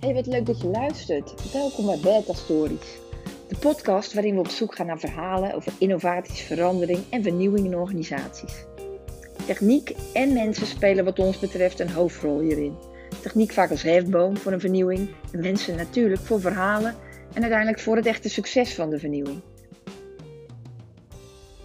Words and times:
Hey, 0.00 0.14
wat 0.14 0.26
leuk 0.26 0.46
dat 0.46 0.60
je 0.60 0.66
luistert. 0.66 1.52
Welkom 1.52 1.86
bij 1.86 1.98
Beta 1.98 2.32
Stories. 2.32 2.98
De 3.48 3.56
podcast 3.58 4.14
waarin 4.14 4.34
we 4.34 4.40
op 4.40 4.48
zoek 4.48 4.74
gaan 4.74 4.86
naar 4.86 4.98
verhalen 4.98 5.54
over 5.54 5.72
innovaties, 5.78 6.40
verandering 6.40 7.04
en 7.10 7.22
vernieuwing 7.22 7.66
in 7.66 7.76
organisaties. 7.76 8.64
Techniek 9.46 9.94
en 10.12 10.32
mensen 10.32 10.66
spelen 10.66 11.04
wat 11.04 11.18
ons 11.18 11.38
betreft 11.38 11.80
een 11.80 11.90
hoofdrol 11.90 12.40
hierin. 12.40 12.76
Techniek 13.22 13.52
vaak 13.52 13.70
als 13.70 13.82
hefboom 13.82 14.36
voor 14.36 14.52
een 14.52 14.60
vernieuwing 14.60 15.10
en 15.32 15.40
mensen 15.40 15.76
natuurlijk 15.76 16.20
voor 16.20 16.40
verhalen 16.40 16.94
en 17.34 17.40
uiteindelijk 17.40 17.80
voor 17.80 17.96
het 17.96 18.06
echte 18.06 18.28
succes 18.28 18.74
van 18.74 18.90
de 18.90 18.98
vernieuwing. 18.98 19.40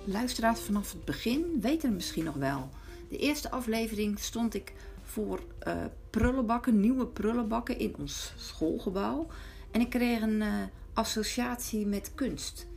Luisteraars 0.04 0.60
vanaf 0.60 0.92
het 0.92 1.06
begin 1.06 1.58
weten 1.62 1.88
het 1.88 1.98
misschien 1.98 2.24
nog 2.24 2.36
wel. 2.36 2.70
De 3.10 3.18
eerste 3.18 3.52
aflevering 3.52 4.20
stond 4.20 4.54
ik 4.54 4.74
voor 5.04 5.40
uh, 5.68 5.74
prullenbakken, 6.10 6.80
nieuwe 6.80 7.08
prullenbakken 7.08 7.80
in 7.80 7.96
ons 8.00 8.34
schoolgebouw. 8.38 9.28
En 9.72 9.82
ik 9.82 9.90
kreeg 9.90 10.22
een 10.22 10.42
uh, 10.42 10.54
associatie 10.94 11.86
met 11.86 12.12
kunst. 12.16 12.68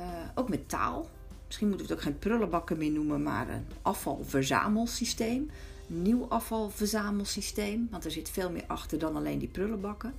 Uh, 0.00 0.06
ook 0.34 0.48
met 0.48 0.68
taal. 0.68 1.08
Misschien 1.46 1.68
moeten 1.68 1.86
we 1.86 1.92
het 1.92 2.02
ook 2.02 2.08
geen 2.08 2.18
prullenbakken 2.18 2.78
meer 2.78 2.90
noemen, 2.90 3.22
maar 3.22 3.48
een 3.48 3.66
afvalverzamelsysteem. 3.82 5.50
Nieuw 5.86 6.26
afvalverzamelsysteem, 6.28 7.88
want 7.90 8.04
er 8.04 8.10
zit 8.10 8.30
veel 8.30 8.50
meer 8.50 8.64
achter 8.66 8.98
dan 8.98 9.16
alleen 9.16 9.38
die 9.38 9.48
prullenbakken. 9.48 10.14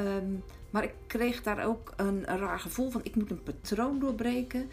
Um, 0.00 0.42
maar 0.70 0.84
ik 0.84 0.94
kreeg 1.06 1.42
daar 1.42 1.66
ook 1.66 1.92
een, 1.96 2.32
een 2.32 2.38
raar 2.38 2.60
gevoel 2.60 2.90
van: 2.90 3.00
ik 3.04 3.16
moet 3.16 3.30
een 3.30 3.42
patroon 3.42 3.98
doorbreken. 3.98 4.70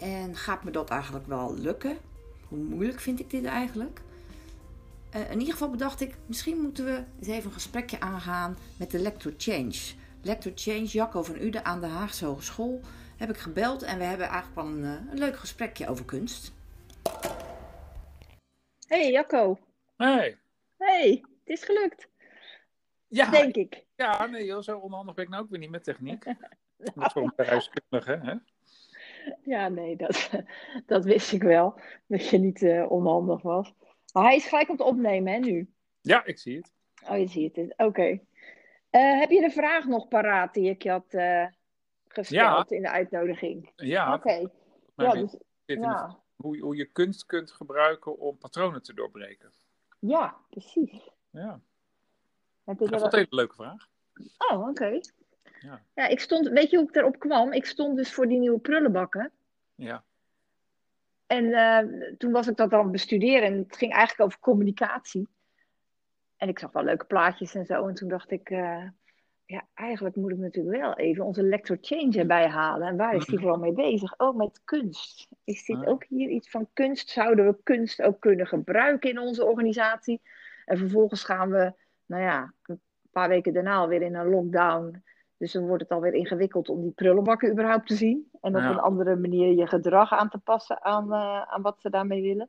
En 0.00 0.36
gaat 0.36 0.64
me 0.64 0.70
dat 0.70 0.90
eigenlijk 0.90 1.26
wel 1.26 1.54
lukken? 1.58 1.96
Hoe 2.48 2.58
moeilijk 2.58 3.00
vind 3.00 3.20
ik 3.20 3.30
dit 3.30 3.44
eigenlijk? 3.44 4.00
Uh, 5.14 5.30
in 5.30 5.38
ieder 5.38 5.52
geval 5.52 5.70
bedacht 5.70 6.00
ik, 6.00 6.16
misschien 6.26 6.60
moeten 6.60 6.84
we 6.84 7.04
eens 7.18 7.28
even 7.28 7.44
een 7.44 7.52
gesprekje 7.52 8.00
aangaan 8.00 8.56
met 8.78 8.90
de 8.90 8.98
Lector 8.98 9.32
Change. 9.36 9.78
Lector 10.22 10.52
Change, 10.54 10.84
Jacco 10.84 11.22
van 11.22 11.36
Uden 11.36 11.64
aan 11.64 11.80
de 11.80 11.86
Haagse 11.86 12.24
Hogeschool, 12.24 12.80
heb 13.16 13.30
ik 13.30 13.36
gebeld 13.36 13.82
en 13.82 13.98
we 13.98 14.04
hebben 14.04 14.26
eigenlijk 14.26 14.54
wel 14.54 14.66
een, 14.66 14.84
uh, 14.84 15.10
een 15.10 15.18
leuk 15.18 15.36
gesprekje 15.36 15.88
over 15.88 16.04
kunst. 16.04 16.52
Hey 18.86 19.10
Jacco. 19.10 19.58
Hey. 19.96 20.38
Hey, 20.76 21.24
het 21.44 21.58
is 21.58 21.64
gelukt. 21.64 22.08
Ja. 23.06 23.30
Denk 23.30 23.54
ik. 23.54 23.84
Ja, 23.96 24.26
nee 24.26 24.44
joh, 24.44 24.62
zo 24.62 24.78
onhandig 24.78 25.14
ben 25.14 25.24
ik 25.24 25.30
nou 25.30 25.42
ook 25.42 25.50
weer 25.50 25.58
niet 25.58 25.70
met 25.70 25.84
techniek. 25.84 26.24
Dat 26.76 27.06
is 27.06 27.12
gewoon 27.12 27.32
bedrijfskundige, 27.36 28.20
hè? 28.22 28.34
Ja, 29.42 29.68
nee, 29.68 29.96
dat, 29.96 30.30
dat 30.86 31.04
wist 31.04 31.32
ik 31.32 31.42
wel. 31.42 31.80
Dat 32.06 32.28
je 32.28 32.38
niet 32.38 32.62
uh, 32.62 32.90
onhandig 32.90 33.42
was. 33.42 33.74
Hij 34.12 34.36
is 34.36 34.46
gelijk 34.46 34.68
aan 34.68 34.76
het 34.76 34.86
opnemen, 34.86 35.32
hè, 35.32 35.38
nu? 35.38 35.72
Ja, 36.00 36.24
ik 36.24 36.38
zie 36.38 36.56
het. 36.56 36.72
Oh, 37.08 37.18
je 37.18 37.26
ziet 37.26 37.56
het. 37.56 37.72
Oké. 37.72 37.84
Okay. 37.84 38.26
Uh, 38.90 39.18
heb 39.20 39.30
je 39.30 39.40
de 39.40 39.50
vraag 39.50 39.84
nog 39.84 40.08
paraat 40.08 40.54
die 40.54 40.70
ik 40.70 40.82
je 40.82 40.90
had 40.90 41.14
uh, 41.14 41.46
gesteld 42.08 42.68
ja. 42.68 42.76
in 42.76 42.82
de 42.82 42.90
uitnodiging? 42.90 43.72
Ja. 43.76 44.14
Oké. 44.14 44.28
Okay. 44.28 44.48
Ja, 44.96 45.12
dus, 45.12 45.36
ja. 45.64 46.18
Hoe, 46.36 46.58
hoe 46.58 46.76
je 46.76 46.84
kunst 46.84 47.26
kunt 47.26 47.50
gebruiken 47.50 48.18
om 48.18 48.38
patronen 48.38 48.82
te 48.82 48.94
doorbreken. 48.94 49.52
Ja, 49.98 50.36
precies. 50.50 51.10
Ja. 51.30 51.60
Heb 52.64 52.78
dat 52.78 52.88
vond 52.88 53.12
een 53.12 53.18
hele 53.18 53.26
leuke 53.30 53.54
vraag. 53.54 53.88
Oh, 54.50 54.60
oké. 54.60 54.68
Okay. 54.68 55.02
Ja. 55.60 55.82
ja, 55.94 56.06
ik 56.06 56.20
stond, 56.20 56.48
weet 56.48 56.70
je 56.70 56.76
hoe 56.76 56.88
ik 56.88 56.96
erop 56.96 57.18
kwam? 57.18 57.52
Ik 57.52 57.64
stond 57.64 57.96
dus 57.96 58.12
voor 58.12 58.28
die 58.28 58.38
nieuwe 58.38 58.58
prullenbakken. 58.58 59.32
Ja. 59.74 60.04
En 61.28 61.44
uh, 61.44 61.78
toen 62.18 62.32
was 62.32 62.48
ik 62.48 62.56
dat 62.56 62.72
aan 62.72 62.82
het 62.82 62.92
bestuderen 62.92 63.42
en 63.42 63.58
het 63.58 63.76
ging 63.76 63.92
eigenlijk 63.92 64.22
over 64.24 64.40
communicatie. 64.40 65.28
En 66.36 66.48
ik 66.48 66.58
zag 66.58 66.72
wel 66.72 66.84
leuke 66.84 67.04
plaatjes 67.04 67.54
en 67.54 67.66
zo. 67.66 67.86
En 67.86 67.94
toen 67.94 68.08
dacht 68.08 68.30
ik, 68.30 68.50
uh, 68.50 68.84
ja, 69.44 69.66
eigenlijk 69.74 70.16
moet 70.16 70.30
ik 70.30 70.38
natuurlijk 70.38 70.76
wel 70.76 70.96
even 70.96 71.24
onze 71.24 71.42
lector 71.42 71.78
change 71.80 72.18
erbij 72.18 72.48
halen. 72.48 72.88
En 72.88 72.96
waar 72.96 73.14
is 73.14 73.26
die 73.26 73.38
vooral 73.38 73.58
mee 73.58 73.72
bezig? 73.72 74.18
Oh, 74.18 74.36
met 74.36 74.60
kunst. 74.64 75.28
Is 75.44 75.64
dit 75.64 75.86
ook 75.86 76.04
hier 76.04 76.28
iets 76.28 76.50
van 76.50 76.68
kunst? 76.72 77.10
Zouden 77.10 77.46
we 77.46 77.56
kunst 77.62 78.02
ook 78.02 78.20
kunnen 78.20 78.46
gebruiken 78.46 79.10
in 79.10 79.18
onze 79.18 79.44
organisatie? 79.44 80.20
En 80.64 80.78
vervolgens 80.78 81.24
gaan 81.24 81.50
we, 81.50 81.72
nou 82.06 82.22
ja, 82.22 82.52
een 82.62 82.80
paar 83.10 83.28
weken 83.28 83.52
daarna 83.52 83.76
alweer 83.76 84.02
in 84.02 84.14
een 84.14 84.28
lockdown. 84.30 85.02
Dus 85.38 85.52
dan 85.52 85.66
wordt 85.66 85.82
het 85.82 85.92
alweer 85.92 86.14
ingewikkeld 86.14 86.68
om 86.68 86.82
die 86.82 86.90
prullenbakken 86.90 87.50
überhaupt 87.50 87.86
te 87.86 87.94
zien. 87.94 88.28
En 88.40 88.56
op 88.56 88.62
Ja. 88.62 88.70
een 88.70 88.78
andere 88.78 89.16
manier 89.16 89.52
je 89.56 89.66
gedrag 89.66 90.12
aan 90.12 90.28
te 90.28 90.38
passen 90.38 90.82
aan, 90.84 91.12
eh, 91.12 91.42
aan 91.42 91.62
wat 91.62 91.80
ze 91.80 91.90
daarmee 91.90 92.22
willen. 92.22 92.48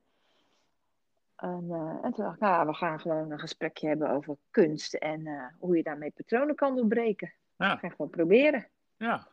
En, 1.36 1.66
eh, 1.70 1.98
en 2.06 2.14
toen 2.14 2.24
dacht 2.24 2.36
ik, 2.36 2.42
nou, 2.42 2.68
we 2.68 2.74
gaan 2.74 3.00
gewoon 3.00 3.32
een 3.32 3.40
gesprekje 3.40 3.88
hebben 3.88 4.10
over 4.10 4.38
kunst 4.52 4.94
en 4.94 5.28
eh, 5.28 5.44
hoe 5.60 5.78
je 5.78 5.84
daarmee 5.84 6.12
patronen 6.12 6.56
kan 6.56 6.76
doorbreken. 6.76 7.34
Ja. 7.58 7.74
We 7.74 7.80
gaan 7.80 7.92
gewoon 7.92 8.10
proberen. 8.10 8.68
Ja. 8.98 9.28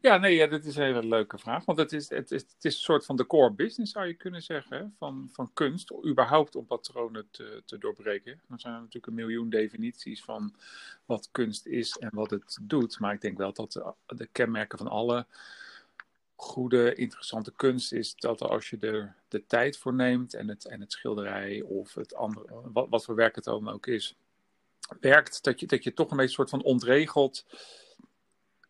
Ja, 0.00 0.16
nee, 0.16 0.34
ja, 0.34 0.46
dat 0.46 0.64
is 0.64 0.76
een 0.76 0.82
hele 0.82 1.06
leuke 1.06 1.38
vraag. 1.38 1.64
Want 1.64 1.78
het 1.78 1.92
is, 1.92 2.08
het, 2.08 2.30
is, 2.30 2.40
het 2.40 2.64
is 2.64 2.74
een 2.74 2.80
soort 2.80 3.04
van 3.04 3.16
de 3.16 3.26
core 3.26 3.52
business, 3.52 3.92
zou 3.92 4.06
je 4.06 4.14
kunnen 4.14 4.42
zeggen, 4.42 4.94
van, 4.98 5.28
van 5.32 5.50
kunst. 5.52 5.92
Überhaupt 6.06 6.56
om 6.56 6.66
patronen 6.66 7.28
te, 7.30 7.62
te 7.64 7.78
doorbreken. 7.78 8.32
Er 8.32 8.60
zijn 8.60 8.74
natuurlijk 8.74 9.06
een 9.06 9.14
miljoen 9.14 9.50
definities 9.50 10.24
van 10.24 10.54
wat 11.04 11.28
kunst 11.30 11.66
is 11.66 11.96
en 11.96 12.10
wat 12.12 12.30
het 12.30 12.58
doet. 12.62 12.98
Maar 12.98 13.14
ik 13.14 13.20
denk 13.20 13.38
wel 13.38 13.52
dat 13.52 13.72
de, 13.72 13.92
de 14.06 14.28
kenmerken 14.32 14.78
van 14.78 14.88
alle 14.88 15.26
goede, 16.36 16.94
interessante 16.94 17.52
kunst 17.56 17.92
is 17.92 18.14
dat 18.16 18.40
als 18.40 18.70
je 18.70 18.78
er 18.78 19.14
de 19.28 19.46
tijd 19.46 19.78
voor 19.78 19.94
neemt 19.94 20.34
en 20.34 20.48
het, 20.48 20.64
en 20.64 20.80
het 20.80 20.92
schilderij 20.92 21.62
of 21.62 21.94
het 21.94 22.14
andere, 22.14 22.46
wat, 22.72 22.86
wat 22.88 23.04
voor 23.04 23.14
werk 23.14 23.34
het 23.34 23.44
dan 23.44 23.68
ook 23.68 23.86
is, 23.86 24.16
werkt, 25.00 25.44
dat 25.44 25.60
je, 25.60 25.66
dat 25.66 25.84
je 25.84 25.94
toch 25.94 26.10
een 26.10 26.16
beetje 26.16 26.34
soort 26.34 26.50
van 26.50 26.62
ontregeld 26.62 27.44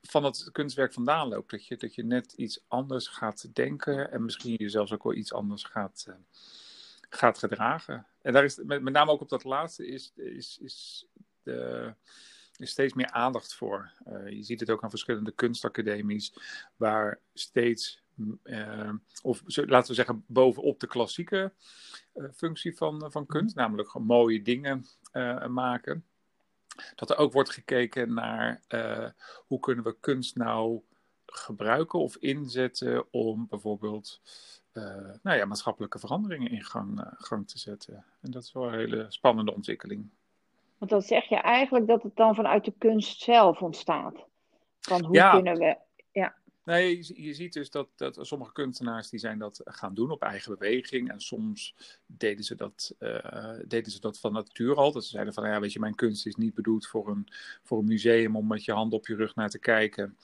van 0.09 0.25
het 0.25 0.49
kunstwerk 0.53 0.93
vandaan 0.93 1.29
loopt. 1.29 1.51
Dat 1.51 1.67
je, 1.67 1.77
dat 1.77 1.95
je 1.95 2.05
net 2.05 2.33
iets 2.33 2.65
anders 2.69 3.09
gaat 3.09 3.55
denken 3.55 4.11
en 4.11 4.25
misschien 4.25 4.55
jezelf 4.55 4.93
ook 4.93 5.03
wel 5.03 5.15
iets 5.15 5.33
anders 5.33 5.65
gaat, 5.65 6.07
uh, 6.09 6.15
gaat 7.09 7.39
gedragen. 7.39 8.07
En 8.23 8.33
daar 8.33 8.45
is 8.45 8.57
met, 8.57 8.83
met 8.83 8.93
name 8.93 9.11
ook 9.11 9.21
op 9.21 9.29
dat 9.29 9.45
laatste 9.45 9.87
is, 9.87 10.13
is, 10.15 10.59
is, 10.63 11.07
de, 11.43 11.95
is 12.57 12.71
steeds 12.71 12.95
meer 12.95 13.11
aandacht 13.11 13.55
voor. 13.55 13.93
Uh, 14.09 14.29
je 14.29 14.43
ziet 14.43 14.61
het 14.61 14.71
ook 14.71 14.83
aan 14.83 14.91
verschillende 14.91 15.33
kunstacademies, 15.33 16.35
waar 16.77 17.21
steeds, 17.35 18.03
uh, 18.45 18.93
of 19.23 19.43
laten 19.47 19.89
we 19.89 19.95
zeggen, 19.95 20.25
bovenop 20.27 20.81
de 20.81 20.87
klassieke 20.87 21.53
functie 22.35 22.77
van, 22.77 23.11
van 23.13 23.27
kunst, 23.27 23.55
namelijk 23.55 23.99
mooie 23.99 24.43
dingen 24.43 24.87
maken 25.49 26.05
dat 26.95 27.11
er 27.11 27.17
ook 27.17 27.33
wordt 27.33 27.51
gekeken 27.51 28.15
naar 28.15 28.61
uh, 28.69 29.09
hoe 29.47 29.61
kunnen 29.61 29.85
we 29.85 29.97
kunst 30.01 30.37
nou 30.37 30.83
gebruiken 31.27 31.99
of 31.99 32.17
inzetten 32.17 33.13
om 33.13 33.47
bijvoorbeeld 33.49 34.21
uh, 34.73 34.85
nou 35.23 35.37
ja, 35.39 35.45
maatschappelijke 35.45 35.99
veranderingen 35.99 36.51
in 36.51 36.65
gang, 36.65 37.01
uh, 37.01 37.07
gang 37.13 37.49
te 37.49 37.59
zetten. 37.59 38.05
En 38.21 38.31
dat 38.31 38.43
is 38.43 38.53
wel 38.53 38.67
een 38.67 38.79
hele 38.79 39.07
spannende 39.09 39.55
ontwikkeling. 39.55 40.11
Want 40.79 40.91
dan 40.91 41.03
zeg 41.03 41.29
je 41.29 41.37
eigenlijk 41.37 41.87
dat 41.87 42.03
het 42.03 42.17
dan 42.17 42.35
vanuit 42.35 42.65
de 42.65 42.75
kunst 42.79 43.21
zelf 43.21 43.63
ontstaat. 43.63 44.27
Van 44.81 45.05
hoe 45.05 45.15
ja. 45.15 45.31
kunnen 45.31 45.57
we. 45.57 45.77
Nee, 46.65 46.99
je, 47.23 47.35
ziet 47.35 47.53
dus 47.53 47.71
dat, 47.71 47.89
dat 47.97 48.19
sommige 48.21 48.53
kunstenaars 48.53 49.09
die 49.09 49.19
zijn 49.19 49.39
dat 49.39 49.61
gaan 49.65 49.95
doen 49.95 50.11
op 50.11 50.23
eigen 50.23 50.59
beweging. 50.59 51.11
En 51.11 51.21
soms 51.21 51.75
deden 52.07 52.45
ze 52.45 52.55
dat, 52.55 52.95
uh, 52.99 53.59
deden 53.67 53.93
ze 53.93 54.01
dat 54.01 54.21
van 54.21 54.33
natuur 54.33 54.75
al. 54.75 54.93
Dat 54.93 55.05
ze 55.05 55.11
zeiden 55.11 55.35
van, 55.35 55.49
ja, 55.49 55.61
weet 55.61 55.73
je, 55.73 55.79
mijn 55.79 55.95
kunst 55.95 56.27
is 56.27 56.35
niet 56.35 56.55
bedoeld 56.55 56.87
voor 56.87 57.09
een, 57.09 57.29
voor 57.63 57.79
een 57.79 57.85
museum 57.85 58.37
om 58.37 58.47
met 58.47 58.65
je 58.65 58.73
hand 58.73 58.93
op 58.93 59.07
je 59.07 59.15
rug 59.15 59.35
naar 59.35 59.51
te 59.51 59.59
kijken. 59.59 60.19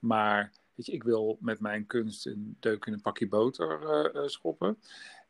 Maar, 0.00 0.52
weet 0.74 0.86
je, 0.86 0.92
ik 0.92 1.02
wil 1.02 1.38
met 1.40 1.60
mijn 1.60 1.86
kunst 1.86 2.26
een 2.26 2.56
deuk 2.60 2.84
in 2.86 2.92
een 2.92 3.00
pakje 3.00 3.28
boter 3.28 3.82
uh, 3.82 4.22
uh, 4.22 4.28
schoppen. 4.28 4.78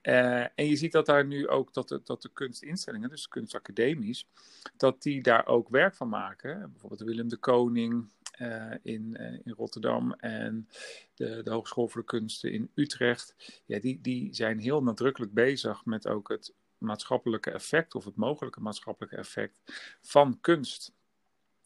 En 0.00 0.68
je 0.68 0.76
ziet 0.76 0.92
dat 0.92 1.06
daar 1.06 1.26
nu 1.26 1.48
ook 1.48 1.74
dat 1.74 1.88
de, 1.88 2.00
dat 2.04 2.22
de 2.22 2.30
kunstinstellingen, 2.32 3.08
dus 3.08 3.28
kunstacademies, 3.28 4.28
dat 4.76 5.02
die 5.02 5.22
daar 5.22 5.46
ook 5.46 5.68
werk 5.68 5.94
van 5.94 6.08
maken. 6.08 6.70
Bijvoorbeeld 6.70 7.02
Willem 7.02 7.28
de 7.28 7.36
Koning, 7.36 8.08
uh, 8.38 8.74
in, 8.82 9.16
uh, 9.20 9.32
in 9.32 9.52
Rotterdam 9.56 10.12
en 10.12 10.68
de, 11.14 11.42
de 11.42 11.50
Hogeschool 11.50 11.88
voor 11.88 12.00
de 12.00 12.06
Kunsten 12.06 12.52
in 12.52 12.70
Utrecht. 12.74 13.34
Ja, 13.66 13.80
die, 13.80 14.00
die 14.00 14.34
zijn 14.34 14.58
heel 14.58 14.82
nadrukkelijk 14.82 15.32
bezig 15.32 15.84
met 15.84 16.08
ook 16.08 16.28
het 16.28 16.54
maatschappelijke 16.78 17.50
effect 17.50 17.94
of 17.94 18.04
het 18.04 18.16
mogelijke 18.16 18.60
maatschappelijke 18.60 19.16
effect 19.16 19.54
van 20.02 20.40
kunst. 20.40 20.94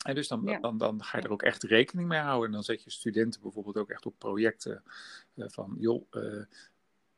En 0.05 0.15
dus 0.15 0.29
dan, 0.29 0.43
ja. 0.45 0.59
dan, 0.59 0.79
dan 0.79 1.05
ga 1.05 1.19
je 1.19 1.25
er 1.25 1.33
ook 1.33 1.43
echt 1.43 1.63
rekening 1.63 2.09
mee 2.09 2.21
houden. 2.21 2.47
En 2.47 2.53
dan 2.53 2.63
zet 2.63 2.85
je 2.85 2.91
studenten 2.91 3.41
bijvoorbeeld 3.41 3.77
ook 3.77 3.91
echt 3.91 4.07
op 4.07 4.19
projecten 4.19 4.83
uh, 5.35 5.47
van, 5.49 5.77
joh, 5.79 6.07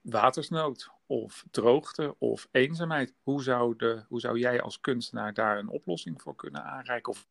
watersnood 0.00 0.90
of 1.06 1.44
droogte 1.50 2.14
of 2.18 2.48
eenzaamheid. 2.50 3.14
Hoe 3.22 3.42
zou, 3.42 3.76
de, 3.76 4.04
hoe 4.08 4.20
zou 4.20 4.38
jij 4.38 4.60
als 4.60 4.80
kunstenaar 4.80 5.34
daar 5.34 5.58
een 5.58 5.68
oplossing 5.68 6.22
voor 6.22 6.36
kunnen 6.36 6.64
aanreiken? 6.64 7.12
Of 7.12 7.26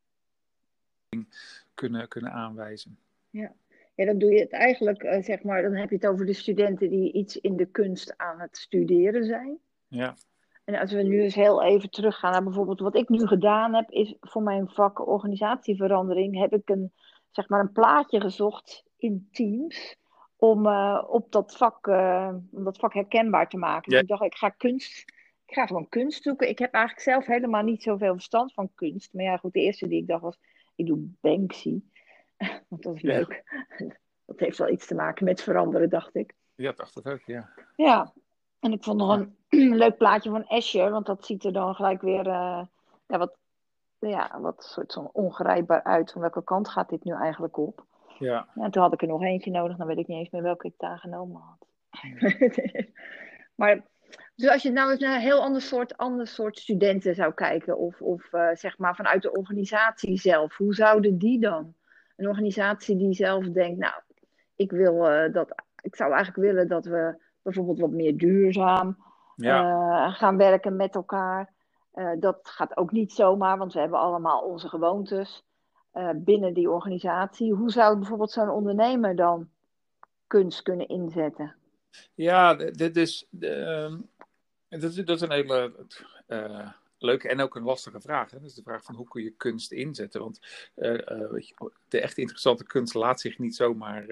kunnen, 1.81 2.07
kunnen 2.07 2.31
aanwijzen. 2.31 2.97
Ja. 3.29 3.53
ja, 3.95 4.05
dan 4.05 4.17
doe 4.17 4.31
je 4.31 4.39
het 4.39 4.51
eigenlijk, 4.51 5.03
uh, 5.03 5.21
zeg 5.21 5.43
maar, 5.43 5.61
dan 5.61 5.75
heb 5.75 5.89
je 5.89 5.95
het 5.95 6.07
over 6.07 6.25
de 6.25 6.33
studenten 6.33 6.89
die 6.89 7.11
iets 7.13 7.37
in 7.37 7.55
de 7.55 7.65
kunst 7.65 8.17
aan 8.17 8.39
het 8.39 8.57
studeren 8.57 9.25
zijn. 9.25 9.57
Ja. 9.87 10.15
En 10.63 10.75
als 10.75 10.91
we 10.91 11.01
nu 11.01 11.21
eens 11.21 11.35
heel 11.35 11.63
even 11.63 11.89
teruggaan 11.89 12.31
naar 12.31 12.43
bijvoorbeeld 12.43 12.79
wat 12.79 12.95
ik 12.95 13.09
nu 13.09 13.27
gedaan 13.27 13.73
heb, 13.73 13.89
is 13.89 14.15
voor 14.19 14.43
mijn 14.43 14.69
vak 14.69 15.07
organisatieverandering 15.07 16.39
heb 16.39 16.53
ik 16.53 16.69
een, 16.69 16.91
zeg 17.31 17.49
maar 17.49 17.59
een 17.59 17.71
plaatje 17.71 18.21
gezocht 18.21 18.83
in 18.97 19.27
Teams 19.31 19.97
om 20.35 20.65
uh, 20.65 21.03
op 21.07 21.31
dat 21.31 21.57
vak, 21.57 21.87
uh, 21.87 22.33
om 22.51 22.63
dat 22.63 22.77
vak 22.77 22.93
herkenbaar 22.93 23.49
te 23.49 23.57
maken. 23.57 23.91
Ja. 23.91 23.99
Dus 23.99 24.01
ik 24.01 24.07
dacht, 24.07 24.23
ik 24.23 24.37
ga 24.37 24.49
kunst, 24.49 24.99
ik 25.45 25.53
ga 25.53 25.65
gewoon 25.65 25.89
kunst 25.89 26.23
zoeken. 26.23 26.49
Ik 26.49 26.59
heb 26.59 26.73
eigenlijk 26.73 27.03
zelf 27.03 27.25
helemaal 27.25 27.63
niet 27.63 27.83
zoveel 27.83 28.13
verstand 28.13 28.53
van 28.53 28.71
kunst. 28.75 29.13
Maar 29.13 29.23
ja, 29.23 29.37
goed, 29.37 29.53
de 29.53 29.59
eerste 29.59 29.87
die 29.87 30.01
ik 30.01 30.07
dacht 30.07 30.21
was, 30.21 30.39
ik 30.75 30.85
doe 30.85 30.97
Banksy. 31.21 31.81
Want 32.67 32.83
dat 32.83 32.95
is 32.95 33.01
Ja. 33.01 33.07
leuk. 33.17 33.43
Dat 34.25 34.39
heeft 34.39 34.57
wel 34.57 34.69
iets 34.69 34.87
te 34.87 34.95
maken 34.95 35.25
met 35.25 35.41
veranderen, 35.41 35.89
dacht 35.89 36.15
ik. 36.15 36.33
Ja, 36.55 36.71
dacht 36.71 36.95
het 36.95 37.05
ook, 37.07 37.21
ja. 37.25 37.49
Ja, 37.75 38.13
en 38.59 38.71
ik 38.71 38.83
vond 38.83 38.97
nog 38.97 39.25
een 39.49 39.75
leuk 39.83 39.97
plaatje 39.97 40.29
van 40.29 40.47
Escher, 40.47 40.91
want 40.91 41.05
dat 41.05 41.25
ziet 41.25 41.43
er 41.43 41.53
dan 41.53 41.75
gelijk 41.75 42.01
weer 42.01 42.27
eh, 42.27 42.65
ja, 43.07 43.17
wat, 43.17 43.37
ja, 43.99 44.39
wat 44.41 44.63
soort 44.63 44.93
van 44.93 45.09
ongrijpbaar 45.13 45.83
uit. 45.83 46.11
Van 46.11 46.21
welke 46.21 46.43
kant 46.43 46.67
gaat 46.69 46.89
dit 46.89 47.03
nu 47.03 47.13
eigenlijk 47.13 47.57
op? 47.57 47.85
Ja, 48.19 48.47
Ja, 48.55 48.63
en 48.63 48.71
toen 48.71 48.81
had 48.81 48.93
ik 48.93 49.01
er 49.01 49.07
nog 49.07 49.21
eentje 49.21 49.51
nodig, 49.51 49.77
dan 49.77 49.87
weet 49.87 49.97
ik 49.97 50.07
niet 50.07 50.17
eens 50.17 50.29
meer 50.29 50.41
welke 50.41 50.67
ik 50.67 50.73
daar 50.77 50.97
genomen 50.99 51.41
had. 51.41 51.67
maar 53.55 53.83
dus 54.35 54.49
als 54.49 54.61
je 54.61 54.71
nou 54.71 54.91
eens 54.91 54.99
naar 54.99 55.15
een 55.15 55.21
heel 55.21 55.41
ander 55.41 55.61
soort, 55.61 55.97
ander 55.97 56.27
soort 56.27 56.57
studenten 56.57 57.15
zou 57.15 57.33
kijken, 57.33 57.77
of, 57.77 58.01
of 58.01 58.33
eh, 58.33 58.49
zeg 58.53 58.77
maar 58.77 58.95
vanuit 58.95 59.21
de 59.21 59.31
organisatie 59.31 60.19
zelf, 60.19 60.57
hoe 60.57 60.73
zouden 60.73 61.17
die 61.17 61.39
dan? 61.39 61.73
Een 62.15 62.27
organisatie 62.27 62.97
die 62.97 63.13
zelf 63.13 63.45
denkt, 63.45 63.79
nou, 63.79 63.93
ik 64.55 64.71
wil 64.71 65.07
eh, 65.07 65.33
dat, 65.33 65.63
ik 65.81 65.95
zou 65.95 66.13
eigenlijk 66.13 66.47
willen 66.47 66.67
dat 66.67 66.85
we 66.85 67.21
bijvoorbeeld 67.41 67.79
wat 67.79 67.91
meer 67.91 68.17
duurzaam 68.17 68.97
ja. 69.35 69.61
eh, 69.61 70.13
gaan 70.13 70.37
werken 70.37 70.75
met 70.75 70.95
elkaar. 70.95 71.53
Dat 72.19 72.39
gaat 72.43 72.77
ook 72.77 72.91
niet 72.91 73.11
zomaar, 73.11 73.57
want 73.57 73.73
we 73.73 73.79
hebben 73.79 73.99
allemaal 73.99 74.41
onze 74.41 74.69
gewoontes 74.69 75.43
binnen 76.15 76.53
die 76.53 76.69
organisatie. 76.69 77.53
Hoe 77.53 77.71
zou 77.71 77.97
bijvoorbeeld 77.97 78.31
zo'n 78.31 78.49
ondernemer 78.49 79.15
dan 79.15 79.49
kunst 80.27 80.61
kunnen 80.61 80.87
inzetten? 80.87 81.55
Ja, 82.13 82.53
dit 82.55 82.97
is, 82.97 83.27
ehm, 83.39 83.97
dat, 84.69 84.83
is, 84.83 84.95
dat 84.95 85.15
is 85.15 85.21
een 85.21 85.31
hele 85.31 85.73
eh, 86.27 86.69
leuke 86.97 87.29
en 87.29 87.41
ook 87.41 87.55
een 87.55 87.63
lastige 87.63 88.01
vraag. 88.01 88.31
Hè? 88.31 88.39
Dat 88.39 88.49
is 88.49 88.55
de 88.55 88.63
vraag 88.63 88.83
van 88.83 88.95
hoe 88.95 89.07
kun 89.07 89.23
je 89.23 89.33
kunst 89.37 89.71
inzetten? 89.71 90.21
Want 90.21 90.39
eh, 90.75 91.11
eh, 91.11 91.31
weet 91.31 91.47
je, 91.47 91.71
de 91.87 92.01
echt 92.01 92.17
interessante 92.17 92.63
kunst 92.63 92.93
laat 92.93 93.19
zich 93.19 93.39
niet 93.39 93.55
zomaar 93.55 94.05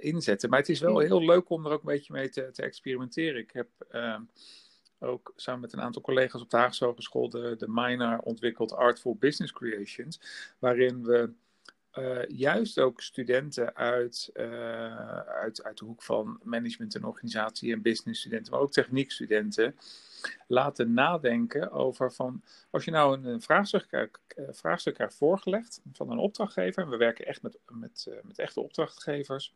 inzetten. 0.00 0.50
Maar 0.50 0.58
het 0.58 0.68
is 0.68 0.80
wel 0.80 0.98
heel 0.98 1.24
leuk 1.24 1.50
om 1.50 1.66
er 1.66 1.72
ook 1.72 1.80
een 1.80 1.94
beetje 1.94 2.12
mee 2.12 2.28
te, 2.28 2.50
te 2.50 2.62
experimenteren. 2.62 3.40
Ik 3.40 3.50
heb 3.52 3.68
ehm, 3.90 4.22
ook 4.98 5.32
samen 5.36 5.60
met 5.60 5.72
een 5.72 5.80
aantal 5.80 6.02
collega's 6.02 6.42
op 6.42 6.50
de 6.50 6.56
Haagse 6.56 6.84
Hogeschool 6.84 7.28
de, 7.28 7.54
de 7.58 7.68
minor 7.68 8.18
ontwikkeld 8.18 8.72
Artful 8.72 9.16
Business 9.16 9.52
Creations. 9.52 10.20
Waarin 10.58 11.04
we 11.04 11.30
eh, 11.96 12.28
juist 12.28 12.78
ook 12.78 13.00
studenten 13.00 13.74
uit, 13.74 14.30
eh, 14.32 15.20
uit, 15.20 15.62
uit 15.62 15.78
de 15.78 15.84
hoek 15.84 16.02
van 16.02 16.40
management 16.42 16.94
en 16.94 17.04
organisatie 17.04 17.72
en 17.72 17.82
business 17.82 18.20
studenten, 18.20 18.52
maar 18.52 18.60
ook 18.60 18.72
techniekstudenten, 18.72 19.76
laten 20.46 20.92
nadenken 20.92 21.70
over 21.70 22.12
van, 22.12 22.42
als 22.70 22.84
je 22.84 22.90
nou 22.90 23.24
een, 23.24 23.40
vraagstuk, 23.40 23.86
krijgt- 23.88 24.20
eh, 24.26 24.44
vraagstuk 24.50 24.94
krijgt 24.94 25.14
voorgelegd 25.14 25.80
van 25.92 26.10
een 26.10 26.18
opdrachtgever, 26.18 26.82
en 26.82 26.90
we 26.90 26.96
werken 26.96 27.26
echt 27.26 27.42
met, 27.42 27.58
met, 27.68 28.08
met 28.22 28.38
echte 28.38 28.60
opdrachtgevers, 28.60 29.54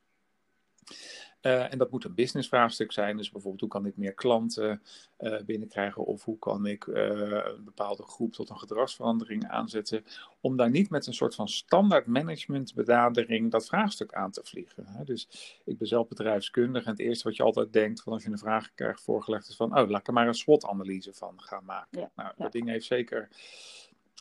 eh, 1.40 1.72
en 1.72 1.78
dat 1.78 1.90
moet 1.90 2.04
een 2.04 2.14
businessvraagstuk 2.14 2.92
zijn. 2.92 3.16
Dus 3.16 3.30
bijvoorbeeld, 3.30 3.60
hoe 3.60 3.70
kan 3.70 3.86
ik 3.86 3.96
meer 3.96 4.14
klanten 4.14 4.82
eh, 5.16 5.40
binnenkrijgen? 5.42 6.04
Of 6.04 6.24
hoe 6.24 6.38
kan 6.38 6.66
ik 6.66 6.86
eh, 6.86 7.04
een 7.56 7.64
bepaalde 7.64 8.02
groep 8.02 8.32
tot 8.32 8.50
een 8.50 8.58
gedragsverandering 8.58 9.48
aanzetten? 9.48 10.04
Om 10.40 10.56
daar 10.56 10.70
niet 10.70 10.90
met 10.90 11.06
een 11.06 11.14
soort 11.14 11.34
van 11.34 11.48
standaard 11.48 12.06
managementbenadering 12.06 13.50
dat 13.50 13.66
vraagstuk 13.66 14.12
aan 14.12 14.30
te 14.30 14.40
vliegen. 14.44 14.86
Hè? 14.86 15.04
Dus 15.04 15.28
ik 15.64 15.78
ben 15.78 15.88
zelf 15.88 16.08
bedrijfskundig. 16.08 16.84
En 16.84 16.90
het 16.90 17.00
eerste 17.00 17.28
wat 17.28 17.36
je 17.36 17.42
altijd 17.42 17.72
denkt 17.72 18.02
van 18.02 18.12
als 18.12 18.22
je 18.22 18.30
een 18.30 18.38
vraag 18.38 18.74
krijgt 18.74 19.02
voorgelegd 19.02 19.48
is 19.48 19.56
van... 19.56 19.78
Oh, 19.78 19.88
laat 19.88 20.00
ik 20.00 20.06
er 20.06 20.12
maar 20.12 20.26
een 20.26 20.34
SWOT-analyse 20.34 21.12
van 21.12 21.40
gaan 21.40 21.64
maken. 21.64 22.00
Ja, 22.00 22.10
nou, 22.16 22.28
ja. 22.28 22.42
dat 22.42 22.52
ding 22.52 22.68
heeft 22.68 22.86
zeker 22.86 23.28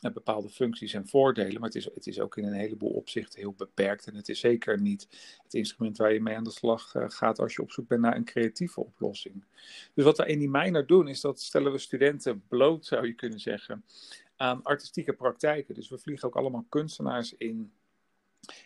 bepaalde 0.00 0.48
functies 0.48 0.94
en 0.94 1.06
voordelen, 1.06 1.60
maar 1.60 1.68
het 1.68 1.74
is, 1.74 1.84
het 1.84 2.06
is 2.06 2.20
ook 2.20 2.36
in 2.36 2.44
een 2.44 2.52
heleboel 2.52 2.90
opzichten 2.90 3.40
heel 3.40 3.54
beperkt. 3.56 4.06
En 4.06 4.14
het 4.14 4.28
is 4.28 4.40
zeker 4.40 4.80
niet 4.80 5.08
het 5.42 5.54
instrument 5.54 5.96
waar 5.96 6.12
je 6.12 6.20
mee 6.20 6.36
aan 6.36 6.44
de 6.44 6.50
slag 6.50 6.94
eh, 6.94 7.04
gaat 7.08 7.38
als 7.38 7.54
je 7.54 7.62
op 7.62 7.70
zoek 7.70 7.88
bent 7.88 8.00
naar 8.00 8.16
een 8.16 8.24
creatieve 8.24 8.80
oplossing. 8.80 9.44
Dus 9.94 10.04
wat 10.04 10.16
we 10.16 10.26
in 10.26 10.38
die 10.38 10.50
mijner 10.50 10.86
doen, 10.86 11.08
is 11.08 11.20
dat 11.20 11.40
stellen 11.40 11.72
we 11.72 11.78
studenten 11.78 12.42
bloot, 12.48 12.86
zou 12.86 13.06
je 13.06 13.12
kunnen 13.12 13.40
zeggen, 13.40 13.84
aan 14.36 14.62
artistieke 14.62 15.12
praktijken. 15.12 15.74
Dus 15.74 15.88
we 15.88 15.98
vliegen 15.98 16.28
ook 16.28 16.36
allemaal 16.36 16.66
kunstenaars 16.68 17.34
in 17.36 17.72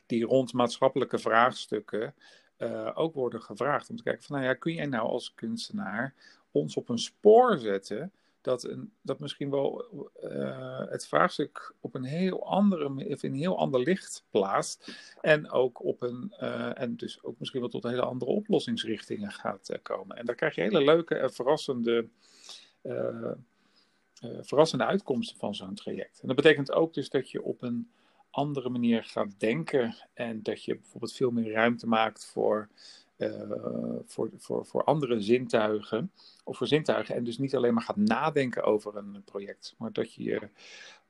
die 0.07 0.25
rond 0.25 0.53
maatschappelijke 0.53 1.19
vraagstukken 1.19 2.15
eh, 2.57 2.91
ook 2.95 3.15
worden 3.15 3.43
gevraagd. 3.43 3.91
Om 3.91 3.97
te 3.97 4.03
kijken 4.03 4.23
van, 4.23 4.37
nou 4.37 4.49
ja, 4.49 4.55
kun 4.55 4.75
jij 4.75 4.87
nou 4.87 5.09
als 5.09 5.35
kunstenaar 5.35 6.15
ons 6.51 6.77
op 6.77 6.89
een 6.89 6.99
spoor 6.99 7.59
zetten 7.59 8.13
dat, 8.45 8.65
een, 8.65 8.93
dat 9.03 9.19
misschien 9.19 9.51
wel 9.51 9.85
eh, 10.23 10.89
het 10.89 11.07
vraagstuk 11.07 11.75
op 11.81 11.95
een 11.95 12.05
heel 12.05 12.47
andere, 12.47 12.89
of 12.89 13.23
in 13.23 13.33
een 13.33 13.39
heel 13.39 13.59
ander 13.59 13.81
licht 13.81 14.25
plaatst. 14.31 14.95
En 15.21 15.51
ook 15.51 15.85
op 15.85 16.03
een, 16.03 16.35
eh, 16.39 16.81
en 16.81 16.97
dus 16.97 17.23
ook 17.23 17.39
misschien 17.39 17.61
wel 17.61 17.69
tot 17.69 17.83
hele 17.83 18.03
andere 18.03 18.31
oplossingsrichtingen 18.31 19.33
gaat 19.33 19.69
eh, 19.69 19.79
komen. 19.83 20.17
En 20.17 20.27
daar 20.27 20.35
krijg 20.35 20.55
je 20.55 20.61
hele 20.61 20.85
leuke 20.85 21.15
en 21.15 21.33
verrassende, 21.33 22.07
verrassende 24.41 24.85
uitkomsten 24.85 25.37
van 25.37 25.55
zo'n 25.55 25.75
traject. 25.75 26.21
En 26.21 26.27
dat 26.27 26.37
betekent 26.37 26.73
ook 26.73 26.95
dus 26.95 27.11
dat 27.11 27.31
je 27.31 27.43
op 27.43 27.63
een 27.63 27.91
andere 28.35 28.69
manier 28.69 29.05
gaat 29.05 29.41
denken 29.41 29.97
en 30.13 30.43
dat 30.43 30.65
je 30.65 30.75
bijvoorbeeld 30.75 31.13
veel 31.13 31.31
meer 31.31 31.53
ruimte 31.53 31.87
maakt 31.87 32.25
voor, 32.25 32.69
eh, 33.17 33.51
voor, 34.07 34.31
voor, 34.37 34.67
voor 34.67 34.85
andere 34.85 35.21
zintuigen 35.21 36.11
of 36.45 36.57
voor 36.57 36.67
zintuigen 36.67 37.15
en 37.15 37.25
dus 37.25 37.39
niet 37.39 37.57
alleen 37.57 37.75
maar 37.75 37.83
gaat 37.83 37.97
nadenken 37.97 38.63
over 38.63 38.97
een 38.97 39.23
project, 39.25 39.75
maar 39.79 39.93
dat 39.93 40.15
je 40.15 40.49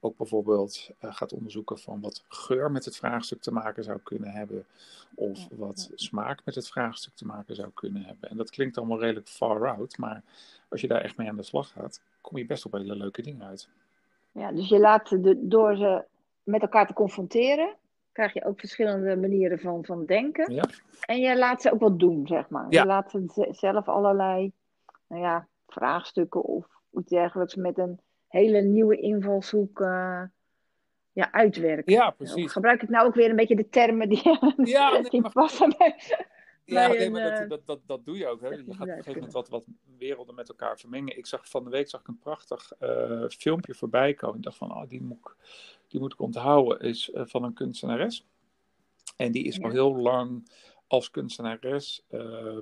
ook 0.01 0.17
bijvoorbeeld 0.17 0.91
uh, 1.05 1.15
gaat 1.15 1.33
onderzoeken 1.33 1.79
van 1.79 2.01
wat 2.01 2.25
geur 2.29 2.71
met 2.71 2.85
het 2.85 2.97
vraagstuk 2.97 3.41
te 3.41 3.53
maken 3.53 3.85
zou 3.85 3.99
kunnen 4.03 4.31
hebben 4.31 4.67
of 5.15 5.49
wat 5.51 5.91
smaak 5.95 6.41
met 6.45 6.55
het 6.55 6.69
vraagstuk 6.69 7.15
te 7.15 7.27
maken 7.27 7.55
zou 7.55 7.71
kunnen 7.75 8.03
hebben. 8.03 8.31
En 8.31 8.37
dat 8.37 8.51
klinkt 8.51 8.79
allemaal 8.79 9.01
redelijk 9.01 9.29
far 9.29 9.69
out, 9.69 9.99
maar 9.99 10.23
als 10.69 10.81
je 10.81 10.89
daar 10.89 11.01
echt 11.01 11.17
mee 11.17 11.29
aan 11.29 11.37
de 11.37 11.43
slag 11.43 11.69
gaat, 11.69 12.01
kom 12.21 12.39
je 12.39 12.47
best 12.47 12.65
op 12.65 12.73
hele 12.73 12.97
leuke 12.97 13.23
dingen 13.23 13.47
uit. 13.47 13.69
Ja, 14.33 14.53
dus 14.53 14.69
je 14.69 14.79
laat 14.79 15.09
de, 15.09 15.49
door 15.49 15.77
ze 15.77 16.05
met 16.45 16.63
elkaar 16.63 16.87
te 16.87 16.93
confronteren, 16.93 17.77
krijg 18.13 18.33
je 18.33 18.45
ook 18.45 18.59
verschillende 18.59 19.17
manieren 19.17 19.59
van, 19.59 19.85
van 19.85 20.05
denken. 20.05 20.55
Ja. 20.55 20.65
En 21.01 21.21
je 21.21 21.39
laat 21.39 21.63
ze 21.63 21.73
ook 21.73 21.81
wat 21.81 21.99
doen, 21.99 22.27
zeg 22.27 22.49
maar. 22.49 22.67
Ja. 22.69 22.81
Je 22.81 22.87
laat 22.87 23.11
ze 23.11 23.47
zelf 23.51 23.89
allerlei 23.89 24.53
nou 25.07 25.23
ja, 25.23 25.49
vraagstukken 25.67 26.43
of 26.43 26.67
iets 26.93 27.11
dergelijks 27.11 27.55
met 27.55 27.79
een 27.79 28.01
hele 28.29 28.61
nieuwe 28.61 28.97
invalshoek 28.97 29.81
uh, 29.81 30.23
ja, 31.13 31.33
uitwerken. 31.33 31.93
Ja, 31.93 32.11
precies. 32.11 32.53
Gebruik 32.53 32.83
ik 32.83 32.89
nou 32.89 33.07
ook 33.07 33.15
weer 33.15 33.31
een 33.31 33.37
beetje 33.37 33.57
de 33.57 33.69
termen 33.69 34.09
die, 34.09 34.23
ja, 34.57 34.91
nee, 34.93 35.03
die 35.03 35.31
passen 35.31 35.75
bij, 35.79 35.95
ja, 36.65 36.89
nee, 36.89 37.11
maar 37.11 37.31
dat, 37.31 37.49
dat, 37.49 37.67
dat, 37.67 37.81
dat 37.87 38.05
doe 38.05 38.17
je 38.17 38.27
ook. 38.27 38.41
Hè. 38.41 38.49
Je 38.49 38.57
gaat 38.57 38.67
op 38.67 38.81
een 38.81 38.87
gegeven 38.87 39.05
eh, 39.07 39.15
moment 39.15 39.33
wat, 39.33 39.49
wat 39.49 39.65
werelden 39.99 40.35
met 40.35 40.49
elkaar 40.49 40.79
vermengen. 40.79 41.19
Ik 41.19 41.27
zag 41.27 41.49
van 41.49 41.65
de 41.65 41.71
week 41.71 41.89
zag 41.89 42.01
ik 42.01 42.09
een 42.09 42.19
prachtig 42.19 42.73
uh, 42.81 43.25
filmpje 43.29 43.75
voorbij 43.75 44.15
komen. 44.15 44.37
Ik 44.37 44.43
dacht 44.43 44.57
van, 44.57 44.75
oh, 44.75 44.89
die, 44.89 45.03
moet 45.03 45.19
ik, 45.19 45.37
die 45.89 46.01
moet 46.01 46.13
ik 46.13 46.21
onthouden. 46.21 46.81
Is 46.81 47.11
uh, 47.11 47.23
van 47.25 47.45
een 47.45 47.55
kunstenares. 47.55 48.27
En 49.17 49.33
die 49.33 49.45
is 49.45 49.57
ja. 49.57 49.63
al 49.63 49.71
heel 49.71 49.97
lang 49.97 50.51
als 50.87 51.11
kunstenares 51.11 52.05
uh, 52.11 52.59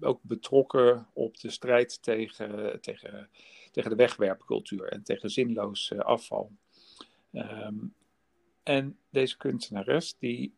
ook 0.00 0.22
betrokken 0.22 1.06
op 1.12 1.38
de 1.38 1.50
strijd 1.50 2.02
tegen, 2.02 2.80
tegen, 2.80 3.28
tegen 3.70 3.90
de 3.90 3.96
wegwerpcultuur 3.96 4.88
en 4.88 5.02
tegen 5.02 5.30
zinloos 5.30 5.92
afval. 5.92 6.52
Um, 7.32 7.94
en 8.62 8.98
deze 9.10 9.36
kunstenares 9.36 10.16
die 10.18 10.54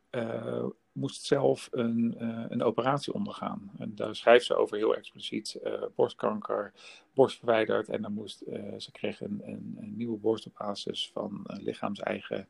moest 0.94 1.24
zelf 1.24 1.68
een, 1.70 2.16
uh, 2.20 2.44
een 2.48 2.62
operatie 2.62 3.14
ondergaan. 3.14 3.70
En 3.78 3.94
daar 3.94 4.16
schrijft 4.16 4.46
ze 4.46 4.56
over 4.56 4.76
heel 4.76 4.94
expliciet 4.94 5.60
uh, 5.64 5.82
borstkanker, 5.94 6.72
borst 7.14 7.36
verwijderd. 7.36 7.88
En 7.88 8.02
dan 8.02 8.12
moest, 8.12 8.38
ze 8.78 8.88
kreeg 8.92 9.20
een, 9.20 9.42
een, 9.44 9.92
nieuwe 9.96 10.18
borst 10.18 10.46
op 10.46 10.54
basis 10.58 11.10
van 11.12 11.44
lichaams-eigen 11.46 12.48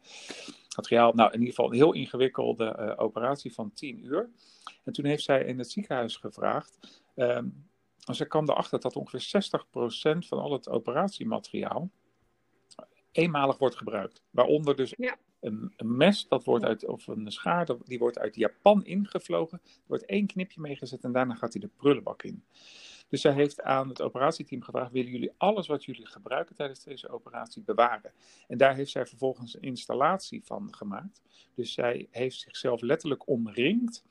materiaal. 0.77 1.13
Nou, 1.13 1.29
in 1.33 1.39
ieder 1.39 1.55
geval 1.55 1.71
een 1.71 1.77
heel 1.77 1.93
ingewikkelde 1.93 2.97
operatie 2.99 3.53
van 3.53 3.73
10 3.73 4.05
uur. 4.05 4.31
En 4.85 4.93
toen 4.93 5.05
heeft 5.05 5.25
zij 5.25 5.45
in 5.45 5.59
het 5.59 5.71
ziekenhuis 5.71 6.17
gevraagd. 6.17 7.03
Um, 7.17 7.67
ze 8.13 8.27
kwam 8.27 8.49
erachter 8.49 8.81
dat 8.81 8.97
ongeveer 8.97 9.43
60% 10.17 10.27
van 10.27 10.39
al 10.39 10.53
het 10.53 10.69
operatiemateriaal 10.69 11.91
eenmalig 13.13 13.59
wordt 13.59 13.77
gebruikt. 13.77 14.23
Waaronder 14.31 14.77
dus 14.77 14.95
ja. 14.97 15.17
Een, 15.45 15.73
een, 15.77 15.97
mes, 15.97 16.29
dat 16.29 16.45
wordt 16.45 16.65
uit, 16.65 16.87
of 16.87 17.07
een 17.07 17.33
schaar, 17.33 17.67
dat, 17.67 17.87
die 17.87 17.99
wordt 17.99 18.19
uit 18.19 18.35
Japan 18.35 18.85
ingevlogen. 18.85 19.61
Er 19.65 19.83
wordt 19.87 20.05
één 20.05 20.27
knipje 20.27 20.61
meegezet 20.61 21.05
en 21.05 21.13
daarna 21.13 21.35
gaat 21.35 21.53
hij 21.53 21.63
de 21.63 21.71
prullenbak 21.77 22.23
in. 22.23 22.45
Dus 23.09 23.21
zij 23.21 23.33
heeft 23.33 23.63
aan 23.63 23.89
het 23.89 24.03
operatieteam 24.03 24.63
gevraagd: 24.63 24.93
willen 24.93 25.11
jullie 25.11 25.33
alles 25.37 25.67
wat 25.67 25.85
jullie 25.85 26.07
gebruiken 26.07 26.57
tijdens 26.57 26.85
deze 26.85 27.09
operatie 27.09 27.63
bewaren? 27.63 28.13
En 28.49 28.59
daar 28.59 28.75
heeft 28.75 28.91
zij 28.91 29.07
vervolgens 29.07 29.55
een 29.55 29.63
installatie 29.63 30.45
van 30.45 30.75
gemaakt. 30.75 31.23
Dus 31.55 31.73
zij 31.73 32.09
heeft 32.11 32.41
zichzelf 32.41 32.81
letterlijk 32.81 33.29
omringd 33.29 34.05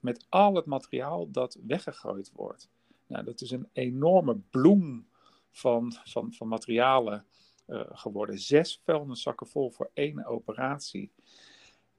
met 0.00 0.26
al 0.28 0.54
het 0.54 0.66
materiaal 0.66 1.30
dat 1.30 1.58
weggegooid 1.66 2.32
wordt. 2.32 2.70
Nou, 3.06 3.24
dat 3.24 3.40
is 3.40 3.50
een 3.50 3.68
enorme 3.72 4.36
bloem 4.50 5.08
van, 5.50 5.92
van, 6.04 6.32
van 6.32 6.48
materialen 6.48 7.26
uh, 7.68 7.80
geworden. 7.88 8.38
Zes 8.38 8.80
vuilniszakken 8.84 9.46
vol 9.46 9.70
voor 9.70 9.90
één 9.94 10.24
operatie. 10.26 11.10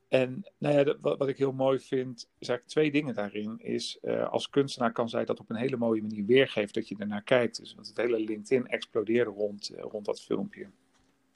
En 0.10 0.44
nou 0.58 0.78
ja, 0.78 0.98
wat, 1.02 1.18
wat, 1.18 1.28
ik 1.28 1.38
heel 1.38 1.52
mooi 1.52 1.80
vind, 1.80 2.18
is 2.40 2.48
eigenlijk 2.48 2.68
twee 2.68 2.92
dingen 2.92 3.16
daarin. 3.16 3.60
Is 3.60 3.98
uh, 4.02 4.30
als 4.30 4.50
kunstenaar 4.50 4.92
kan 4.92 5.10
zij 5.10 5.26
dat 5.26 5.40
op 5.40 5.50
een 5.50 5.56
hele 5.56 5.78
mooie 5.78 6.02
manier 6.02 6.26
weergeven 6.26 6.74
dat 6.74 6.88
je 6.88 6.96
ernaar 6.98 7.24
kijkt. 7.24 7.58
Dus, 7.58 7.76
want 7.76 7.88
het 7.88 7.98
hele 7.98 8.20
LinkedIn 8.20 8.68
explodeerde 8.68 9.32
rond, 9.32 9.72
uh, 9.72 9.82
rond 9.82 10.06
dat 10.06 10.22
filmpje. 10.22 10.70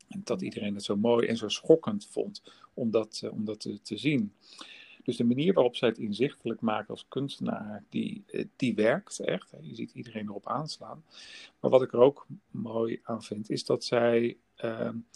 En 0.07 0.21
dat 0.23 0.41
iedereen 0.41 0.73
het 0.73 0.83
zo 0.83 0.95
mooi 0.95 1.27
en 1.27 1.37
zo 1.37 1.47
schokkend 1.47 2.07
vond 2.07 2.43
om 2.73 2.91
dat, 2.91 3.23
om 3.31 3.45
dat 3.45 3.59
te, 3.59 3.81
te, 3.81 3.97
zien. 3.97 4.33
Dus 5.03 5.17
de 5.17 5.23
manier 5.23 5.53
waarop 5.53 5.75
zij 5.75 5.89
het 5.89 5.97
inzichtelijk 5.97 6.61
maken 6.61 6.89
als 6.89 7.05
kunstenaar, 7.07 7.83
die, 7.89 8.25
die 8.55 8.75
werkt 8.75 9.19
echt. 9.19 9.53
Je 9.61 9.75
ziet 9.75 9.91
iedereen 9.91 10.27
erop 10.27 10.47
aanslaan. 10.47 11.03
Maar 11.59 11.71
wat 11.71 11.81
ik 11.81 11.93
er 11.93 11.99
ook 11.99 12.27
mooi 12.51 12.99
aan 13.03 13.23
vind, 13.23 13.49
is 13.49 13.65
dat 13.65 13.83
zij. 13.83 14.37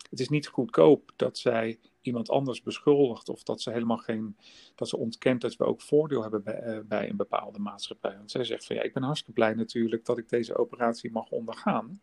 het 0.09 0.19
is 0.19 0.29
niet 0.29 0.47
goedkoop 0.47 1.11
dat 1.15 1.37
zij 1.37 1.79
iemand 2.07 2.29
anders 2.29 2.61
beschuldigt 2.61 3.29
of 3.29 3.43
dat 3.43 3.61
ze 3.61 3.71
helemaal 3.71 3.97
geen, 3.97 4.37
dat 4.75 4.89
ze 4.89 4.97
ontkent 4.97 5.41
dat 5.41 5.55
we 5.55 5.63
ook 5.63 5.81
voordeel 5.81 6.21
hebben 6.21 6.43
bij, 6.43 6.63
uh, 6.65 6.79
bij 6.83 7.09
een 7.09 7.15
bepaalde 7.15 7.59
maatschappij. 7.59 8.17
Want 8.17 8.31
zij 8.31 8.43
zegt 8.43 8.65
van 8.65 8.75
ja, 8.75 8.81
ik 8.81 8.93
ben 8.93 9.03
hartstikke 9.03 9.33
blij 9.33 9.53
natuurlijk 9.53 10.05
dat 10.05 10.17
ik 10.17 10.29
deze 10.29 10.57
operatie 10.57 11.11
mag 11.11 11.29
ondergaan. 11.29 11.99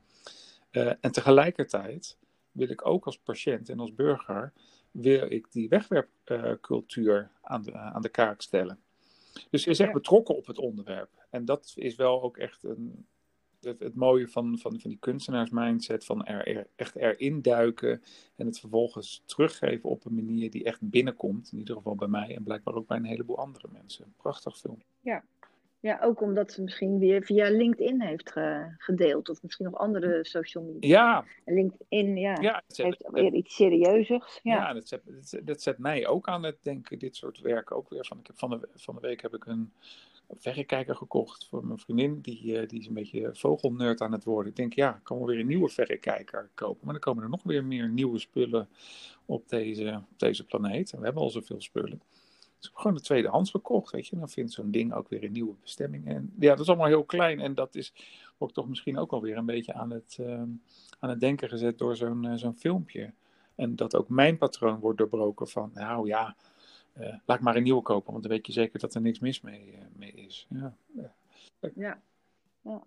Uh, 0.71 0.93
en 1.01 1.13
tegelijkertijd 1.13 2.17
wil 2.53 2.69
ik 2.69 2.87
ook 2.87 3.07
als 3.07 3.19
patiënt 3.19 3.69
en 3.69 3.81
als 3.81 3.95
burger, 3.95 4.53
wil 4.95 5.31
ik 5.31 5.53
die 5.53 5.69
wegwerpcultuur 5.69 7.31
aan, 7.43 7.63
de, 7.63 7.73
aan 7.73 8.03
de 8.03 8.09
kaak 8.09 8.41
stellen. 8.41 8.79
Dus 9.51 9.63
ze 9.63 9.71
is 9.71 9.81
echt 9.81 9.93
betrokken 9.93 10.37
op 10.37 10.47
het 10.47 10.59
onderwerp. 10.59 11.27
En 11.31 11.45
dat 11.45 11.73
is 11.77 11.97
wel 11.97 12.23
ook 12.23 12.37
echt 12.37 12.63
een, 12.63 13.07
het, 13.61 13.81
het, 13.81 13.95
mooie 13.95 14.29
van, 14.29 14.59
van, 14.59 14.81
van 14.81 14.91
die 14.91 14.99
kunstenaarsmindset, 14.99 16.05
van 16.05 16.25
er, 16.25 16.57
er, 16.57 16.67
echt 16.77 16.97
erin 16.97 17.43
duiken 17.43 18.03
en 18.37 18.47
het 18.47 18.61
vervolgens 18.61 19.23
teruggeven 19.27 19.91
op 19.91 20.05
een 20.05 20.15
manier 20.15 20.51
die 20.51 20.65
echt 20.65 20.91
binnenkomt. 20.91 21.53
In 21.53 21.59
ieder 21.59 21.77
geval 21.77 21.95
bij 21.95 22.09
mij 22.09 22.37
en 22.37 22.43
blijkbaar 22.43 22.75
ook 22.75 22.87
bij 22.87 22.97
een 22.97 23.05
heleboel 23.05 23.39
andere 23.39 23.69
mensen. 23.73 24.15
Prachtig 24.17 24.59
film. 24.59 24.83
Ja, 25.01 25.25
ja 25.85 25.99
ook 26.03 26.21
omdat 26.21 26.53
ze 26.53 26.63
misschien 26.63 26.99
weer 26.99 27.23
via 27.23 27.51
LinkedIn 27.51 28.01
heeft 28.01 28.33
ge, 28.33 28.75
gedeeld 28.79 29.29
of 29.29 29.43
misschien 29.43 29.65
nog 29.65 29.75
andere 29.75 30.19
social 30.25 30.65
media. 30.65 30.89
Ja. 30.89 31.25
LinkedIn 31.55 32.17
ja, 32.17 32.37
ja 32.41 32.63
zet, 32.67 32.85
heeft 32.85 33.11
weer 33.11 33.33
iets 33.33 33.55
serieuzers. 33.55 34.41
Ja, 34.43 34.55
ja 34.55 34.73
dat, 34.73 34.89
zet, 34.89 35.03
dat, 35.43 35.63
zet 35.63 35.79
mij 35.79 36.07
ook 36.07 36.29
aan 36.29 36.43
het 36.43 36.57
denken, 36.63 36.99
dit 36.99 37.17
soort 37.17 37.41
werk 37.41 37.73
ook 37.73 37.89
weer. 37.89 38.07
Van, 38.07 38.19
ik 38.19 38.27
heb 38.27 38.39
van, 38.39 38.51
de, 38.51 38.69
van 38.75 38.95
de 38.95 39.01
week 39.01 39.23
heb 39.23 39.35
ik 39.35 39.47
een 39.47 39.73
verrekijker 40.31 40.97
gekocht 40.97 41.47
voor 41.49 41.67
mijn 41.67 41.79
vriendin. 41.79 42.21
Die, 42.21 42.45
uh, 42.45 42.69
die 42.69 42.81
is 42.81 42.87
een 42.87 42.95
beetje 42.95 43.31
vogelnerd 43.33 44.01
aan 44.01 44.13
het 44.13 44.25
worden. 44.25 44.51
Ik 44.51 44.57
denk, 44.57 44.73
ja, 44.73 44.97
ik 44.97 45.05
kan 45.05 45.19
wel 45.19 45.27
weer 45.27 45.39
een 45.39 45.47
nieuwe 45.47 45.69
verrekijker 45.69 46.51
kopen. 46.55 46.81
Maar 46.83 46.93
dan 46.93 47.03
komen 47.03 47.23
er 47.23 47.31
nog 47.31 47.43
weer 47.43 47.65
meer 47.65 47.89
nieuwe 47.89 48.19
spullen 48.19 48.69
op 49.27 49.49
deze, 49.49 50.03
op 50.11 50.19
deze 50.19 50.45
planeet. 50.45 50.93
En 50.93 50.99
we 50.99 51.05
hebben 51.05 51.23
al 51.23 51.31
zoveel 51.31 51.61
spullen. 51.61 52.01
Ik 52.67 52.71
gewoon 52.75 52.95
de 52.95 53.03
tweedehands 53.03 53.51
gekocht, 53.51 53.93
weet 53.93 54.07
je. 54.07 54.19
Dan 54.19 54.29
vindt 54.29 54.53
zo'n 54.53 54.71
ding 54.71 54.93
ook 54.93 55.09
weer 55.09 55.25
een 55.25 55.33
nieuwe 55.33 55.55
bestemming. 55.61 56.07
En 56.07 56.33
ja, 56.39 56.51
dat 56.51 56.61
is 56.61 56.69
allemaal 56.69 56.87
heel 56.87 57.05
klein. 57.05 57.41
En 57.41 57.55
dat 57.55 57.75
is 57.75 57.93
ook 58.39 58.53
toch 58.53 58.69
misschien 58.69 58.99
ook 58.99 59.13
alweer 59.13 59.37
een 59.37 59.47
beetje 59.47 59.75
aan 59.75 59.91
het, 59.91 60.17
uh, 60.21 60.43
aan 60.99 61.11
het 61.11 61.21
denken 61.21 61.49
gezet 61.49 61.79
door 61.79 61.97
zo'n 61.97 62.25
uh, 62.25 62.33
zo'n 62.35 62.57
filmpje. 62.57 63.13
En 63.55 63.77
dat 63.77 63.97
ook 63.97 64.09
mijn 64.09 64.39
patroon 64.39 64.81
wordt 64.81 64.99
doorbroken 64.99 65.49
van, 65.49 65.71
nou 65.75 66.07
ja, 66.07 66.37
uh, 66.99 67.15
laat 67.25 67.41
maar 67.41 67.57
een 67.57 67.63
nieuwe 67.63 67.83
kopen, 67.83 68.13
want 68.13 68.23
dan 68.23 68.33
weet 68.33 68.47
je 68.47 68.53
zeker 68.53 68.79
dat 68.79 68.95
er 68.95 69.01
niks 69.01 69.19
mis 69.19 69.41
mee, 69.41 69.73
uh, 69.73 69.79
mee 69.97 70.13
is. 70.13 70.47
Ja. 70.51 70.75
ja. 71.75 71.99
ja. 72.63 72.83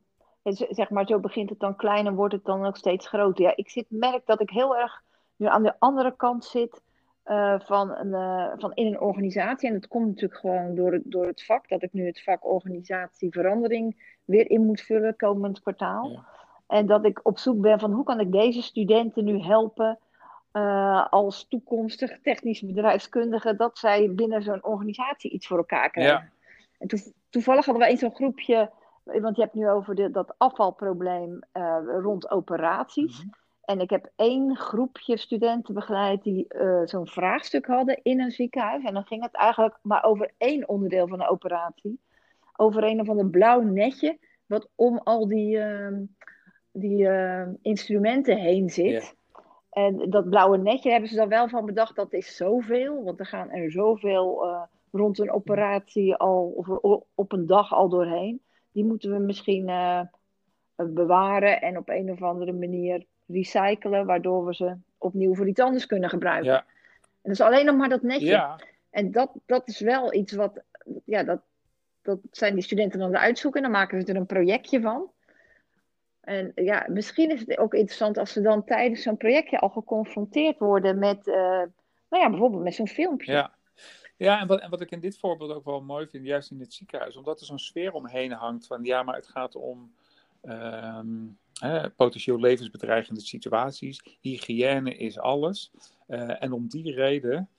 zeg 0.69 0.89
maar, 0.89 1.07
zo 1.07 1.19
begint 1.19 1.49
het 1.49 1.59
dan 1.59 1.75
klein 1.75 2.05
en 2.05 2.15
wordt 2.15 2.33
het 2.33 2.45
dan 2.45 2.65
ook 2.65 2.77
steeds 2.77 3.07
groter. 3.07 3.43
Ja, 3.45 3.55
ik 3.55 3.69
zit, 3.69 3.85
merk 3.89 4.25
dat 4.25 4.41
ik 4.41 4.49
heel 4.49 4.77
erg 4.77 5.03
nu 5.35 5.47
aan 5.47 5.63
de 5.63 5.79
andere 5.79 6.15
kant 6.15 6.45
zit 6.45 6.81
uh, 7.27 7.59
van, 7.59 7.95
een, 7.95 8.59
van 8.59 8.71
in 8.73 8.85
een 8.85 8.99
organisatie. 8.99 9.67
En 9.67 9.73
dat 9.73 9.87
komt 9.87 10.07
natuurlijk 10.07 10.39
gewoon 10.39 10.75
door 10.75 10.93
het, 10.93 11.01
door 11.05 11.25
het 11.25 11.45
vak, 11.45 11.69
dat 11.69 11.83
ik 11.83 11.93
nu 11.93 12.05
het 12.05 12.23
vak 12.23 12.45
organisatieverandering 12.45 14.15
weer 14.25 14.49
in 14.49 14.65
moet 14.65 14.81
vullen 14.81 15.15
komend 15.15 15.61
kwartaal. 15.61 16.09
Ja. 16.09 16.25
En 16.67 16.85
dat 16.85 17.05
ik 17.05 17.19
op 17.23 17.37
zoek 17.37 17.61
ben 17.61 17.79
van 17.79 17.91
hoe 17.91 18.03
kan 18.03 18.19
ik 18.19 18.31
deze 18.31 18.61
studenten 18.61 19.23
nu 19.23 19.41
helpen 19.41 19.99
uh, 20.53 21.07
als 21.09 21.47
toekomstig 21.49 22.21
technisch 22.21 22.61
bedrijfskundige, 22.61 23.55
dat 23.55 23.77
zij 23.77 24.11
binnen 24.13 24.41
zo'n 24.43 24.63
organisatie 24.63 25.31
iets 25.31 25.47
voor 25.47 25.57
elkaar 25.57 25.89
krijgen. 25.89 26.13
Ja. 26.13 26.29
En 26.79 26.87
to 26.87 26.97
toevallig 27.29 27.65
hadden 27.65 27.83
wij 27.83 27.91
in 27.91 27.97
zo'n 27.97 28.15
groepje, 28.15 28.71
want 29.03 29.35
je 29.35 29.41
hebt 29.41 29.53
nu 29.53 29.69
over 29.69 29.95
de, 29.95 30.11
dat 30.11 30.33
afvalprobleem 30.37 31.39
rond 32.01 32.31
operaties. 32.31 33.23
Mm 33.23 33.29
-hmm. 33.29 33.45
En 33.67 33.79
ik 33.79 33.89
heb 33.89 34.11
één 34.15 34.55
groepje 34.55 35.17
studenten 35.17 35.73
begeleid 35.73 36.23
die 36.23 36.45
uh, 36.49 36.81
zo'n 36.85 37.07
vraagstuk 37.07 37.65
hadden 37.65 37.99
in 38.03 38.21
een 38.21 38.31
ziekenhuis. 38.31 38.83
En 38.83 38.93
dan 38.93 39.05
ging 39.05 39.23
het 39.23 39.33
eigenlijk 39.33 39.77
maar 39.81 40.03
over 40.03 40.31
één 40.37 40.67
onderdeel 40.67 41.07
van 41.07 41.17
de 41.17 41.27
operatie. 41.27 41.99
Over 42.55 42.83
een 42.83 42.99
of 42.99 43.09
ander 43.09 43.29
blauw 43.29 43.61
netje, 43.61 44.17
wat 44.45 44.69
om 44.75 44.97
al 44.97 45.27
die, 45.27 45.59
die 46.71 47.09
instrumenten 47.61 48.37
heen 48.37 48.69
zit. 48.69 48.85
Yeah. 48.85 49.03
En 49.77 50.09
dat 50.09 50.29
blauwe 50.29 50.57
netje 50.57 50.91
hebben 50.91 51.09
ze 51.09 51.15
dan 51.15 51.29
wel 51.29 51.49
van 51.49 51.65
bedacht, 51.65 51.95
dat 51.95 52.13
is 52.13 52.35
zoveel. 52.35 53.03
Want 53.03 53.19
er 53.19 53.25
gaan 53.25 53.49
er 53.49 53.71
zoveel 53.71 54.45
uh, 54.45 54.61
rond 54.91 55.19
een 55.19 55.31
operatie 55.31 56.15
al, 56.15 56.53
of 56.55 56.67
op 57.15 57.31
een 57.31 57.45
dag 57.45 57.73
al 57.73 57.89
doorheen. 57.89 58.41
Die 58.71 58.85
moeten 58.85 59.11
we 59.11 59.19
misschien 59.19 59.69
uh, 59.69 60.01
bewaren 60.75 61.61
en 61.61 61.77
op 61.77 61.89
een 61.89 62.11
of 62.11 62.21
andere 62.21 62.53
manier 62.53 63.05
recyclen, 63.27 64.05
waardoor 64.05 64.45
we 64.45 64.55
ze 64.55 64.75
opnieuw 64.97 65.35
voor 65.35 65.47
iets 65.47 65.59
anders 65.59 65.85
kunnen 65.85 66.09
gebruiken. 66.09 66.51
Ja. 66.51 66.65
En 67.21 67.21
dat 67.21 67.31
is 67.31 67.41
alleen 67.41 67.65
nog 67.65 67.75
maar 67.75 67.89
dat 67.89 68.01
netje. 68.01 68.25
Ja. 68.25 68.59
En 68.89 69.11
dat, 69.11 69.31
dat 69.45 69.67
is 69.67 69.79
wel 69.79 70.13
iets 70.13 70.33
wat, 70.33 70.61
ja, 71.05 71.23
dat, 71.23 71.41
dat 72.01 72.19
zijn 72.31 72.53
die 72.53 72.63
studenten 72.63 72.99
dan 72.99 73.17
uitzoeken. 73.17 73.63
En 73.63 73.71
dan 73.71 73.79
maken 73.79 74.01
ze 74.01 74.07
er 74.07 74.19
een 74.19 74.25
projectje 74.25 74.81
van. 74.81 75.11
En 76.21 76.51
ja, 76.55 76.85
misschien 76.89 77.31
is 77.31 77.39
het 77.39 77.57
ook 77.57 77.73
interessant 77.73 78.17
als 78.17 78.31
ze 78.31 78.41
dan 78.41 78.63
tijdens 78.63 79.01
zo'n 79.01 79.17
projectje 79.17 79.59
al 79.59 79.69
geconfronteerd 79.69 80.59
worden 80.59 80.99
met, 80.99 81.27
uh, 81.27 81.35
nou 82.09 82.23
ja, 82.23 82.29
bijvoorbeeld 82.29 82.63
met 82.63 82.75
zo'n 82.75 82.87
filmpje. 82.87 83.31
Ja, 83.31 83.53
ja 84.17 84.39
en, 84.39 84.47
wat, 84.47 84.59
en 84.59 84.69
wat 84.69 84.81
ik 84.81 84.91
in 84.91 84.99
dit 84.99 85.17
voorbeeld 85.17 85.51
ook 85.51 85.65
wel 85.65 85.81
mooi 85.81 86.07
vind, 86.07 86.25
juist 86.25 86.51
in 86.51 86.59
het 86.59 86.73
ziekenhuis, 86.73 87.15
omdat 87.15 87.39
er 87.39 87.45
zo'n 87.45 87.59
sfeer 87.59 87.93
omheen 87.93 88.31
hangt 88.31 88.67
van 88.67 88.83
ja, 88.83 89.03
maar 89.03 89.15
het 89.15 89.27
gaat 89.27 89.55
om 89.55 89.91
um, 90.43 91.37
potentieel 91.95 92.39
levensbedreigende 92.39 93.21
situaties, 93.21 94.17
hygiëne 94.21 94.95
is 94.95 95.19
alles. 95.19 95.71
Uh, 96.07 96.43
en 96.43 96.51
om 96.51 96.67
die 96.67 96.93
reden 96.93 97.49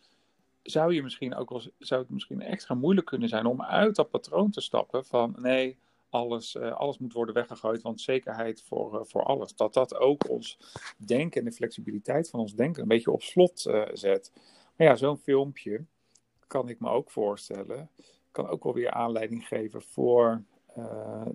zou 0.62 0.94
je 0.94 1.02
misschien 1.02 1.34
ook 1.34 1.50
wel, 1.50 1.62
zou 1.78 2.00
het 2.00 2.10
misschien 2.10 2.40
extra 2.40 2.74
moeilijk 2.74 3.06
kunnen 3.06 3.28
zijn 3.28 3.46
om 3.46 3.62
uit 3.62 3.96
dat 3.96 4.10
patroon 4.10 4.50
te 4.50 4.60
stappen 4.60 5.04
van 5.04 5.34
nee 5.38 5.78
alles, 6.10 6.54
uh, 6.54 6.72
alles 6.72 6.98
moet 6.98 7.12
worden 7.12 7.34
weggegooid, 7.34 7.82
want 7.82 8.00
zekerheid 8.00 8.62
voor, 8.62 8.94
uh, 8.94 9.00
voor 9.04 9.22
alles. 9.22 9.54
Dat 9.54 9.74
dat 9.74 9.94
ook 9.94 10.28
ons 10.28 10.58
denken 10.96 11.40
en 11.40 11.46
de 11.46 11.52
flexibiliteit 11.52 12.30
van 12.30 12.40
ons 12.40 12.54
denken 12.54 12.82
een 12.82 12.88
beetje 12.88 13.10
op 13.10 13.22
slot 13.22 13.60
zet. 13.92 14.32
Maar 14.76 14.86
ja, 14.86 14.96
zo'n 14.96 15.18
filmpje 15.18 15.84
kan 16.46 16.68
ik 16.68 16.80
me 16.80 16.88
ook 16.88 17.10
voorstellen, 17.10 17.90
kan 18.30 18.48
ook 18.48 18.64
wel 18.64 18.74
weer 18.74 18.90
aanleiding 18.90 19.46
geven 19.46 19.82
voor 19.82 20.42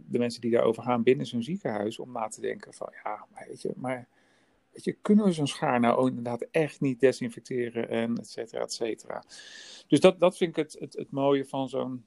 de 0.05 0.17
mensen 0.17 0.41
die 0.41 0.51
daarover 0.51 0.83
gaan 0.83 1.03
binnen 1.03 1.25
zo'n 1.25 1.43
ziekenhuis, 1.43 1.99
om 1.99 2.11
na 2.11 2.27
te 2.27 2.41
denken 2.41 2.73
van 2.73 2.93
ja, 3.03 3.27
weet 3.47 3.61
je, 3.61 3.73
maar 3.75 4.07
weet 4.71 4.83
je, 4.83 4.93
kunnen 4.93 5.25
we 5.25 5.31
zo'n 5.31 5.47
schaar 5.47 5.79
nou 5.79 6.07
inderdaad 6.07 6.47
echt 6.51 6.81
niet 6.81 6.99
desinfecteren 6.99 7.89
en 7.89 8.17
et 8.17 8.29
cetera, 8.29 8.61
et 8.61 8.73
cetera. 8.73 9.23
Dus 9.87 9.99
dat, 9.99 10.19
dat 10.19 10.37
vind 10.37 10.57
ik 10.57 10.63
het, 10.63 10.75
het, 10.79 10.93
het 10.93 11.11
mooie 11.11 11.45
van 11.45 11.69
zo'n 11.69 12.05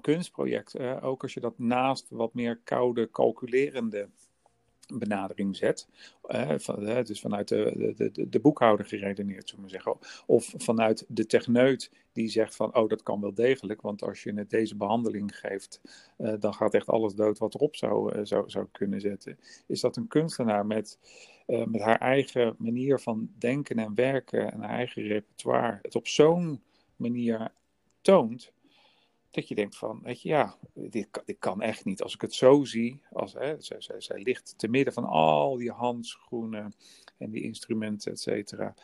kunstproject, 0.00 0.78
uh, 0.78 1.04
ook 1.04 1.22
als 1.22 1.34
je 1.34 1.40
dat 1.40 1.58
naast 1.58 2.06
wat 2.10 2.34
meer 2.34 2.60
koude, 2.64 3.10
calculerende 3.10 4.08
benadering 4.94 5.56
zet, 5.56 5.88
uh, 6.28 6.52
van, 6.56 6.88
uh, 6.88 7.02
dus 7.02 7.20
vanuit 7.20 7.48
de, 7.48 7.92
de, 7.96 8.10
de, 8.10 8.28
de 8.28 8.40
boekhouder 8.40 8.86
geredeneerd, 8.86 9.48
zullen 9.48 9.64
we 9.64 9.70
zeggen, 9.70 9.96
of 10.26 10.54
vanuit 10.56 11.04
de 11.08 11.26
techneut 11.26 11.90
die 12.12 12.28
zegt 12.28 12.56
van, 12.56 12.74
oh, 12.76 12.88
dat 12.88 13.02
kan 13.02 13.20
wel 13.20 13.34
degelijk, 13.34 13.80
want 13.80 14.02
als 14.02 14.22
je 14.22 14.32
het 14.34 14.50
deze 14.50 14.76
behandeling 14.76 15.38
geeft, 15.38 15.80
uh, 16.18 16.32
dan 16.40 16.54
gaat 16.54 16.74
echt 16.74 16.88
alles 16.88 17.14
dood 17.14 17.38
wat 17.38 17.54
erop 17.54 17.76
zou, 17.76 18.24
zou, 18.26 18.50
zou 18.50 18.66
kunnen 18.72 19.00
zetten. 19.00 19.38
Is 19.66 19.80
dat 19.80 19.96
een 19.96 20.08
kunstenaar 20.08 20.66
met, 20.66 20.98
met 21.46 21.80
haar 21.80 21.98
eigen 22.00 22.54
manier 22.58 22.98
van 22.98 23.30
denken 23.38 23.78
en 23.78 23.94
werken 23.94 24.52
en 24.52 24.60
haar 24.60 24.76
eigen 24.76 25.02
repertoire, 25.02 25.78
het 25.82 25.94
op 25.94 26.06
zo'n 26.06 26.62
manier 26.96 27.52
toont, 28.00 28.52
dat 29.38 29.48
je 29.48 29.54
denkt 29.54 29.76
van, 29.76 30.00
weet 30.02 30.22
je, 30.22 30.28
ja, 30.28 30.56
dit, 30.72 31.08
dit 31.24 31.38
kan 31.38 31.62
echt 31.62 31.84
niet. 31.84 32.02
Als 32.02 32.14
ik 32.14 32.20
het 32.20 32.34
zo 32.34 32.64
zie, 32.64 33.02
als, 33.12 33.32
hè, 33.32 33.60
zij, 33.60 33.80
zij, 33.80 34.00
zij 34.00 34.22
ligt 34.22 34.54
te 34.56 34.68
midden 34.68 34.92
van 34.92 35.04
al 35.04 35.56
die 35.56 35.70
handschoenen 35.70 36.74
en 37.18 37.30
die 37.30 37.42
instrumenten, 37.42 38.12
et 38.12 38.20
cetera. 38.20 38.74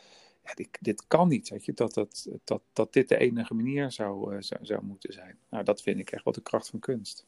Ja, 0.45 0.55
dit, 0.55 0.69
dit 0.81 1.07
kan 1.07 1.29
niet, 1.29 1.49
weet 1.49 1.65
je, 1.65 1.73
dat, 1.73 1.95
dat, 1.95 2.29
dat, 2.45 2.63
dat 2.73 2.93
dit 2.93 3.09
de 3.09 3.17
enige 3.17 3.55
manier 3.55 3.93
zou, 3.93 4.35
eh, 4.35 4.57
zou, 4.61 4.85
moeten 4.85 5.13
zijn. 5.13 5.39
Nou, 5.49 5.65
dat 5.65 5.83
vind 5.83 5.99
ik 5.99 6.11
echt 6.11 6.25
wat 6.25 6.35
de 6.35 6.43
kracht 6.43 6.69
van 6.69 6.79
kunst. 6.79 7.27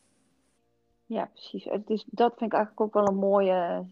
Ja, 1.07 1.31
precies. 1.33 1.65
Het 1.65 1.91
is, 1.91 2.05
dat 2.07 2.35
vind 2.39 2.53
ik 2.53 2.57
eigenlijk 2.57 2.81
ook 2.81 2.95
wel 2.95 3.09
een 3.09 3.29
mooie 3.29 3.87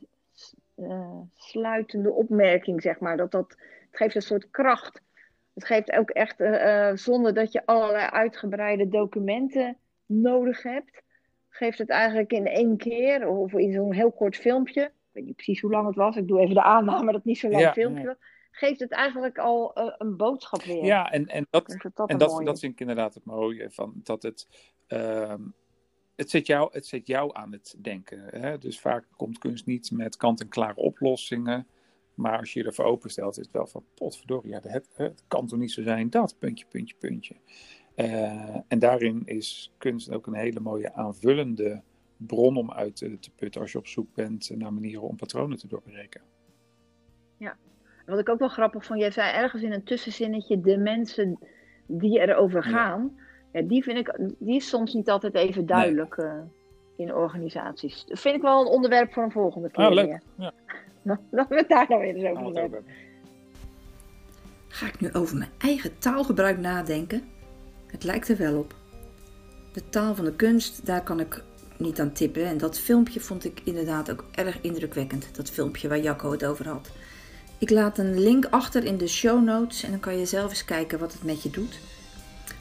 eh, 0.74 1.20
sluitende 1.34 2.12
opmerking, 2.12 2.82
zeg 2.82 2.98
maar. 2.98 3.16
Dat, 3.16 3.30
dat, 3.30 3.48
het 3.48 3.88
geeft 3.90 4.14
een 4.14 4.22
soort 4.22 4.50
kracht. 4.50 5.02
Het 5.54 5.64
geeft 5.64 5.92
ook 5.92 6.10
echt, 6.10 6.40
eh, 6.40 6.88
eh, 6.88 6.96
zonder 6.96 7.34
dat 7.34 7.52
je 7.52 7.66
allerlei 7.66 8.08
uitgebreide 8.08 8.88
documenten 8.88 9.76
nodig 10.06 10.62
hebt, 10.62 11.02
geeft 11.48 11.78
het 11.78 11.90
eigenlijk 11.90 12.32
in 12.32 12.46
één 12.46 12.76
keer 12.76 13.28
of 13.28 13.52
in 13.52 13.72
zo'n 13.72 13.92
heel 13.92 14.12
kort 14.12 14.36
filmpje. 14.36 14.82
Ik 14.82 14.92
weet 15.12 15.24
niet 15.24 15.34
precies 15.34 15.60
hoe 15.60 15.70
lang 15.70 15.86
het 15.86 15.96
was. 15.96 16.16
Ik 16.16 16.28
doe 16.28 16.40
even 16.40 16.54
de 16.54 16.62
aanname 16.62 17.04
dat 17.04 17.14
het 17.14 17.24
niet 17.24 17.38
zo'n 17.38 17.50
lang 17.50 17.62
Ja, 17.62 17.72
filmpje 17.72 18.06
was. 18.06 18.16
Geeft 18.50 18.80
het 18.80 18.92
eigenlijk 18.92 19.38
al 19.38 19.74
eh, 19.74 19.94
een 19.98 20.16
boodschap 20.16 20.62
weer. 20.62 20.84
Ja, 20.84 21.10
en, 21.10 21.26
en 21.26 21.46
dat, 21.50 21.76
En 22.06 22.18
dat, 22.18 22.30
mooie 22.30 22.44
dat 22.44 22.60
vind 22.60 22.72
ik 22.72 22.80
inderdaad 22.80 23.14
het 23.14 23.24
mooie 23.24 23.70
van 23.70 23.92
dat 24.02 24.22
het. 24.22 24.48
ehm, 24.86 25.40
het, 26.16 26.30
zet 26.30 26.46
jou, 26.46 26.68
het 26.72 26.86
zet 26.86 27.06
jou 27.06 27.30
aan 27.32 27.52
het 27.52 27.74
denken. 27.78 28.40
Hè? 28.40 28.58
Dus 28.58 28.80
vaak 28.80 29.04
komt 29.16 29.38
kunst 29.38 29.66
niet 29.66 29.90
met 29.90 30.16
kant-en-klare 30.16 30.80
oplossingen. 30.80 31.66
Maar 32.14 32.38
als 32.38 32.52
je 32.52 32.60
je 32.60 32.66
ervoor 32.66 32.84
openstelt, 32.84 33.38
is 33.38 33.44
het 33.44 33.52
wel 33.54 33.66
van 33.66 33.84
potverdorie. 33.94 34.50
Ja, 34.50 34.60
het, 34.62 34.88
het 34.96 35.22
kan 35.28 35.46
toch 35.46 35.58
niet 35.58 35.72
zo 35.72 35.82
zijn 35.82 36.10
dat, 36.10 36.36
puntje, 36.38 36.66
puntje, 36.68 36.94
puntje. 36.98 37.34
Eh, 37.94 38.56
en 38.68 38.78
daarin 38.78 39.22
is 39.24 39.72
kunst 39.78 40.10
ook 40.10 40.26
een 40.26 40.34
hele 40.34 40.60
mooie 40.60 40.94
aanvullende 40.94 41.82
bron 42.16 42.56
om 42.56 42.72
uit 42.72 42.96
te, 42.96 43.18
te 43.18 43.30
putten 43.30 43.60
als 43.60 43.72
je 43.72 43.78
op 43.78 43.86
zoek 43.86 44.14
bent 44.14 44.50
naar 44.56 44.72
manieren 44.72 45.02
om 45.02 45.16
patronen 45.16 45.58
te 45.58 45.66
doorbreken. 45.68 46.20
Wat 48.06 48.18
ik 48.18 48.28
ook 48.28 48.38
wel 48.38 48.48
grappig 48.48 48.84
vond, 48.84 49.00
jij 49.00 49.10
zei 49.10 49.32
ergens 49.32 49.62
in 49.62 49.72
een 49.72 49.84
tussenzinnetje 49.84 50.60
de 50.60 50.76
mensen 50.78 51.38
die 51.86 52.20
erover 52.20 52.64
Ja. 52.64 52.70
gaan. 52.70 53.18
Ja, 53.52 53.62
die 53.62 53.82
vind 53.82 53.98
ik, 53.98 54.18
die 54.38 54.56
is 54.56 54.68
soms 54.68 54.94
niet 54.94 55.10
altijd 55.10 55.34
even 55.34 55.66
duidelijk 55.66 56.16
eh, 56.16 56.32
in 56.96 57.14
organisaties. 57.14 58.04
Dat 58.04 58.20
vind 58.20 58.34
ik 58.36 58.42
wel 58.42 58.60
een 58.60 58.66
onderwerp 58.66 59.12
voor 59.12 59.22
een 59.22 59.30
volgende 59.30 59.70
keer. 59.70 59.84
Ah, 59.84 59.92
leuk. 59.92 60.20
Ja, 60.38 60.52
Dat 61.04 61.48
we 61.48 61.56
het 61.56 61.68
daar 61.68 61.86
nog 61.88 62.00
weer 62.00 62.14
eens 62.14 62.38
over 62.38 62.60
hebben. 62.60 62.84
Ga 64.68 64.86
ik 64.86 65.00
nu 65.00 65.12
over 65.12 65.36
mijn 65.36 65.50
eigen 65.58 65.98
taalgebruik 65.98 66.58
nadenken? 66.58 67.22
Het 67.86 68.04
lijkt 68.04 68.28
er 68.28 68.36
wel 68.36 68.58
op. 68.58 68.74
De 69.72 69.88
taal 69.88 70.14
van 70.14 70.24
de 70.24 70.34
kunst, 70.34 70.86
daar 70.86 71.02
kan 71.02 71.20
ik 71.20 71.42
niet 71.76 72.00
aan 72.00 72.12
tippen. 72.12 72.44
En 72.44 72.58
dat 72.58 72.78
filmpje 72.78 73.20
vond 73.20 73.44
ik 73.44 73.60
inderdaad 73.64 74.10
ook 74.10 74.24
erg 74.30 74.60
indrukwekkend. 74.60 75.28
Dat 75.32 75.50
filmpje 75.50 75.88
waar 75.88 76.00
Jacco 76.00 76.30
het 76.30 76.44
over 76.44 76.68
had. 76.68 76.90
Ik 77.58 77.70
laat 77.70 77.98
een 77.98 78.18
link 78.18 78.46
achter 78.50 78.84
in 78.84 78.96
de 78.96 79.08
show 79.08 79.44
notes 79.44 79.82
en 79.82 79.90
dan 79.90 80.00
kan 80.00 80.18
je 80.18 80.26
zelf 80.26 80.50
eens 80.50 80.64
kijken 80.64 80.98
wat 80.98 81.12
het 81.12 81.24
met 81.24 81.42
je 81.42 81.50
doet. 81.50 81.78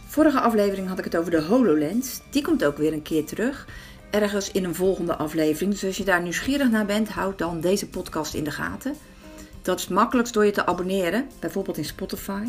Vorige 0.08 0.40
aflevering 0.40 0.88
had 0.88 0.98
ik 0.98 1.04
het 1.04 1.18
over 1.18 1.32
de 1.32 1.42
HoloLens. 1.42 2.22
Die 2.30 2.42
komt 2.44 2.66
ook 2.66 2.78
weer 2.78 2.94
een 2.94 3.02
keer 3.02 3.26
terug. 3.26 3.68
Ergens 4.14 4.52
in 4.52 4.64
een 4.64 4.76
volgende 4.76 5.16
aflevering. 5.16 5.72
Dus 5.72 5.86
als 5.86 5.98
je 5.98 6.04
daar 6.04 6.22
nieuwsgierig 6.22 6.70
naar 6.70 6.86
bent, 6.86 7.10
houd 7.10 7.38
dan 7.38 7.62
deze 7.62 7.90
podcast 7.90 8.34
in 8.34 8.44
de 8.44 8.52
gaten. 8.52 8.94
Dat 9.62 9.78
is 9.78 9.84
het 9.84 9.94
makkelijkst 9.94 10.34
door 10.34 10.46
je 10.46 10.52
te 10.52 10.66
abonneren, 10.66 11.28
bijvoorbeeld 11.40 11.78
in 11.78 11.86
Spotify. 11.86 12.44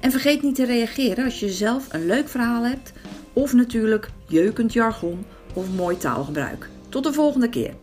En 0.00 0.10
vergeet 0.10 0.42
niet 0.42 0.54
te 0.54 0.64
reageren 0.64 1.24
als 1.24 1.40
je 1.40 1.50
zelf 1.50 1.92
een 1.92 2.06
leuk 2.06 2.28
verhaal 2.28 2.62
hebt. 2.64 2.92
Of 3.32 3.52
natuurlijk 3.52 4.10
jeukend 4.28 4.72
jargon 4.72 5.26
of 5.54 5.70
mooi 5.70 5.96
taalgebruik. 5.96 6.68
Tot 6.88 7.04
de 7.04 7.12
volgende 7.12 7.48
keer. 7.48 7.74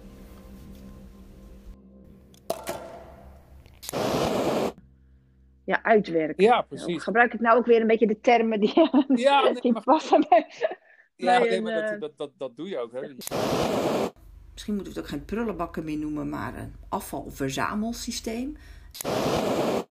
Ja, 5.66 5.80
uitwerken. 5.84 6.44
Ja, 6.44 6.62
precies. 6.62 7.04
Gebruik 7.04 7.34
ik 7.34 7.40
nou 7.40 7.58
ook 7.58 7.66
weer 7.66 7.82
een 7.82 7.88
beetje 7.88 8.08
de 8.08 8.20
termen 8.20 8.60
die, 8.60 8.72
Ja, 9.16 9.42
nee, 9.42 9.54
die 9.62 9.72
maar- 9.72 9.84
passen 9.84 10.26
bij, 10.30 10.46
Ja, 11.22 11.40
nee, 11.40 11.62
maar 11.62 11.74
eh, 11.74 11.90
dat, 11.90 12.00
dat, 12.00 12.18
dat, 12.18 12.32
dat 12.38 12.56
doe 12.56 12.70
je 12.70 12.78
ook. 12.80 12.92
Hè? 12.92 13.00
Misschien 14.54 14.76
moeten 14.76 14.94
we 14.94 15.00
het 15.00 15.00
ook 15.00 15.08
geen 15.08 15.26
prullenbakken 15.26 15.84
meer 15.84 15.98
noemen, 15.98 16.30
maar 16.30 16.58
een 16.58 16.74
afvalverzamelsysteem. 16.90 18.58